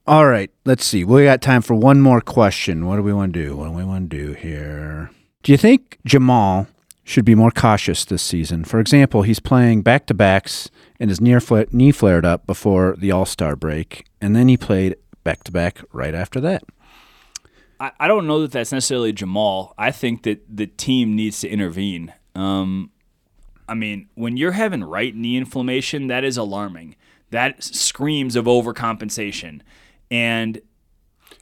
[0.07, 1.05] All right, let's see.
[1.05, 2.87] We got time for one more question.
[2.87, 3.57] What do we want to do?
[3.57, 5.11] What do we want to do here?
[5.45, 6.67] Do you think Jamal
[7.05, 8.65] should be more cautious this season?
[8.65, 12.97] For example, he's playing back to backs and his near fla- knee flared up before
[12.99, 16.65] the All Star break, and then he played back to back right after that.
[17.81, 19.75] I, I don't know that that's necessarily Jamal.
[19.79, 22.13] I think that the team needs to intervene.
[22.35, 22.91] Um,
[23.69, 26.97] I mean, when you're having right knee inflammation, that is alarming.
[27.31, 29.63] That screams of overcompensation.
[30.11, 30.61] And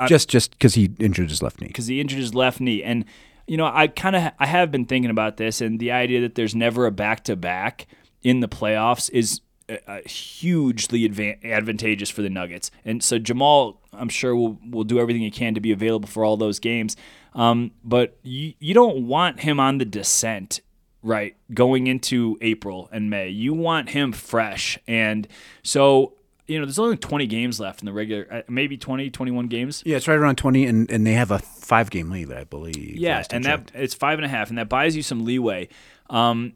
[0.06, 1.68] just just because he injured his left knee.
[1.68, 2.82] because he injured his left knee.
[2.82, 3.04] And
[3.46, 6.34] you know, I kind of I have been thinking about this, and the idea that
[6.34, 7.86] there's never a back to back
[8.22, 9.40] in the playoffs is
[9.86, 12.70] uh, hugely advan- advantageous for the Nuggets.
[12.84, 16.24] And so Jamal, I'm sure will will do everything he can to be available for
[16.24, 16.96] all those games.
[17.34, 20.60] Um, but you you don't want him on the descent.
[21.00, 24.80] Right, going into April and May, you want him fresh.
[24.88, 25.28] And
[25.62, 26.14] so,
[26.48, 29.80] you know, there's only 20 games left in the regular, uh, maybe 20, 21 games.
[29.86, 32.96] Yeah, it's right around twenty, and, and they have a five game lead, I believe.
[32.96, 33.72] Yeah, and checked.
[33.72, 35.68] that it's five and a half, and that buys you some leeway.
[36.10, 36.54] Um,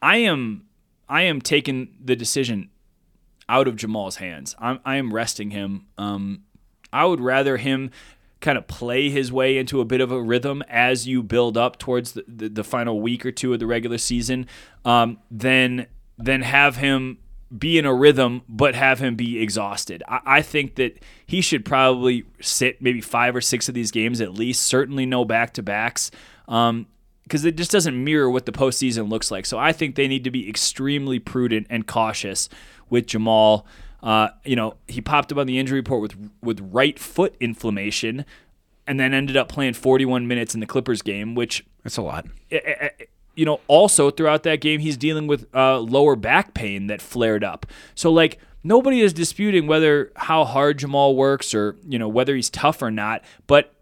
[0.00, 0.66] I am
[1.12, 2.70] I am taking the decision
[3.46, 4.56] out of Jamal's hands.
[4.58, 5.84] I'm I am resting him.
[5.98, 6.44] Um,
[6.90, 7.90] I would rather him
[8.40, 11.78] kind of play his way into a bit of a rhythm as you build up
[11.78, 14.46] towards the, the, the final week or two of the regular season,
[14.86, 15.86] um, than
[16.16, 17.18] than have him
[17.56, 20.02] be in a rhythm but have him be exhausted.
[20.08, 24.22] I, I think that he should probably sit maybe five or six of these games
[24.22, 24.62] at least.
[24.62, 26.10] Certainly no back to backs.
[26.48, 26.86] Um,
[27.24, 29.46] because it just doesn't mirror what the postseason looks like.
[29.46, 32.48] So I think they need to be extremely prudent and cautious
[32.90, 33.66] with Jamal.
[34.02, 38.24] Uh, you know, he popped up on the injury report with with right foot inflammation,
[38.86, 42.26] and then ended up playing 41 minutes in the Clippers game, which That's a lot.
[43.36, 47.44] you know, also throughout that game, he's dealing with uh, lower back pain that flared
[47.44, 47.66] up.
[47.94, 52.50] So, like, nobody is disputing whether how hard Jamal works or, you know, whether he's
[52.50, 53.22] tough or not.
[53.46, 53.72] But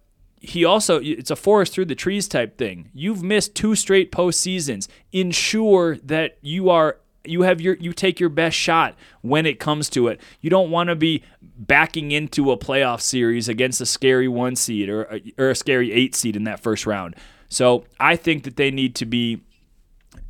[0.41, 2.91] he also, it's a forest through the trees type thing.
[2.95, 4.89] You've missed two straight postseasons.
[5.13, 6.97] Ensure that you are.
[7.23, 10.19] You have your you take your best shot when it comes to it.
[10.41, 14.89] You don't want to be backing into a playoff series against a scary one seed
[14.89, 17.15] or a, or a scary eight seed in that first round.
[17.51, 19.43] So I think that they need to be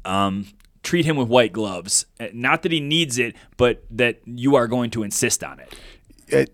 [0.04, 0.48] um,
[0.82, 2.06] treat him with white gloves.
[2.18, 6.52] Uh, Not that he needs it, but that you are going to insist on it.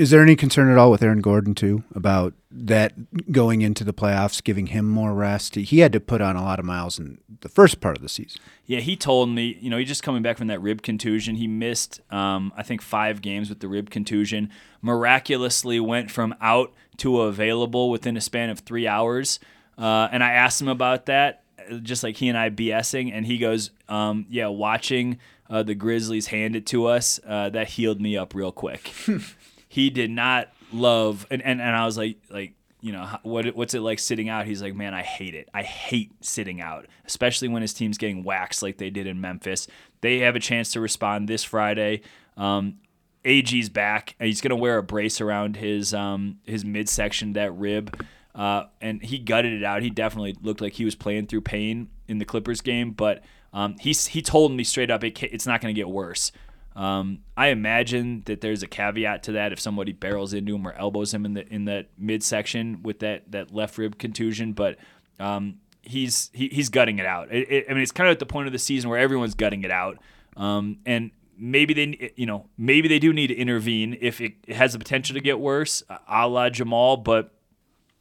[0.00, 3.92] Is there any concern at all with Aaron Gordon too about that going into the
[3.92, 5.56] playoffs, giving him more rest?
[5.56, 8.08] He had to put on a lot of miles in the first part of the
[8.08, 8.40] season.
[8.64, 11.34] Yeah, he told me, you know, he's just coming back from that rib contusion.
[11.34, 14.48] He missed, um, I think, five games with the rib contusion.
[14.80, 19.38] Miraculously went from out to available within a span of three hours.
[19.76, 21.42] Uh, and I asked him about that,
[21.82, 25.18] just like he and I BSing, and he goes, um, "Yeah, watching
[25.50, 28.94] uh, the Grizzlies hand it to us, uh, that healed me up real quick."
[29.70, 33.72] he did not love, and, and, and I was like, like you know, what what's
[33.72, 34.46] it like sitting out?
[34.46, 35.48] He's like, man, I hate it.
[35.54, 39.68] I hate sitting out, especially when his team's getting waxed like they did in Memphis.
[40.00, 42.00] They have a chance to respond this Friday.
[42.36, 42.78] Um,
[43.24, 48.04] AG's back, he's gonna wear a brace around his um, his midsection, that rib,
[48.34, 49.82] uh, and he gutted it out.
[49.82, 53.76] He definitely looked like he was playing through pain in the Clippers game, but um,
[53.78, 56.32] he he told me straight up, it, it's not gonna get worse.
[56.76, 60.72] Um, I imagine that there's a caveat to that if somebody barrels into him or
[60.72, 64.78] elbows him in the in that midsection with that that left rib contusion, but
[65.18, 67.30] um, he's he, he's gutting it out.
[67.32, 69.34] It, it- I mean, it's kind of at the point of the season where everyone's
[69.34, 69.98] gutting it out,
[70.36, 74.54] um, and maybe they you know maybe they do need to intervene if it, it
[74.56, 77.32] has the potential to get worse, a la Jamal, but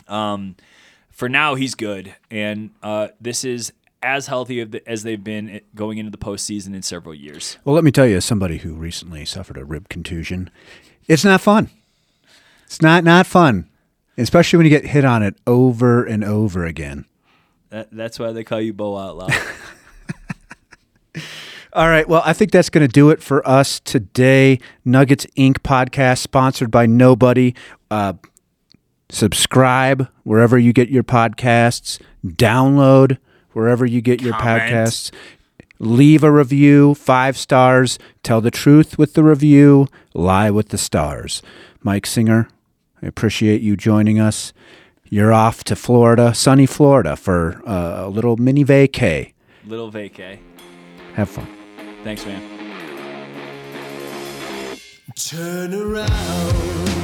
[0.08, 0.56] um,
[1.10, 6.12] for now he's good, and uh, this is as healthy as they've been going into
[6.12, 7.58] the postseason in several years.
[7.66, 10.50] Well, let me tell you, as somebody who recently suffered a rib contusion,
[11.08, 11.70] it's not fun.
[12.66, 13.68] It's not not fun,
[14.18, 17.06] especially when you get hit on it over and over again.
[17.70, 19.30] That, that's why they call you Bo Outlaw.
[21.74, 22.08] All right.
[22.08, 24.60] Well, I think that's going to do it for us today.
[24.84, 25.62] Nuggets Ink.
[25.62, 27.54] podcast sponsored by nobody.
[27.92, 28.14] Uh,
[29.10, 32.02] subscribe wherever you get your podcasts.
[32.26, 33.20] Download
[33.60, 34.64] wherever you get your Comment.
[34.64, 35.12] podcasts.
[35.80, 38.00] Leave a review, five stars.
[38.24, 39.88] Tell the truth with the review.
[40.14, 41.42] Lie with the stars.
[41.84, 42.50] Mike Singer,
[43.02, 44.52] I appreciate you joining us.
[45.06, 49.34] You're off to Florida, sunny Florida, for uh, a little mini vacay.
[49.66, 50.40] Little vacay.
[51.16, 51.48] Have fun.
[52.04, 52.42] Thanks, man.
[55.16, 56.99] Turn around.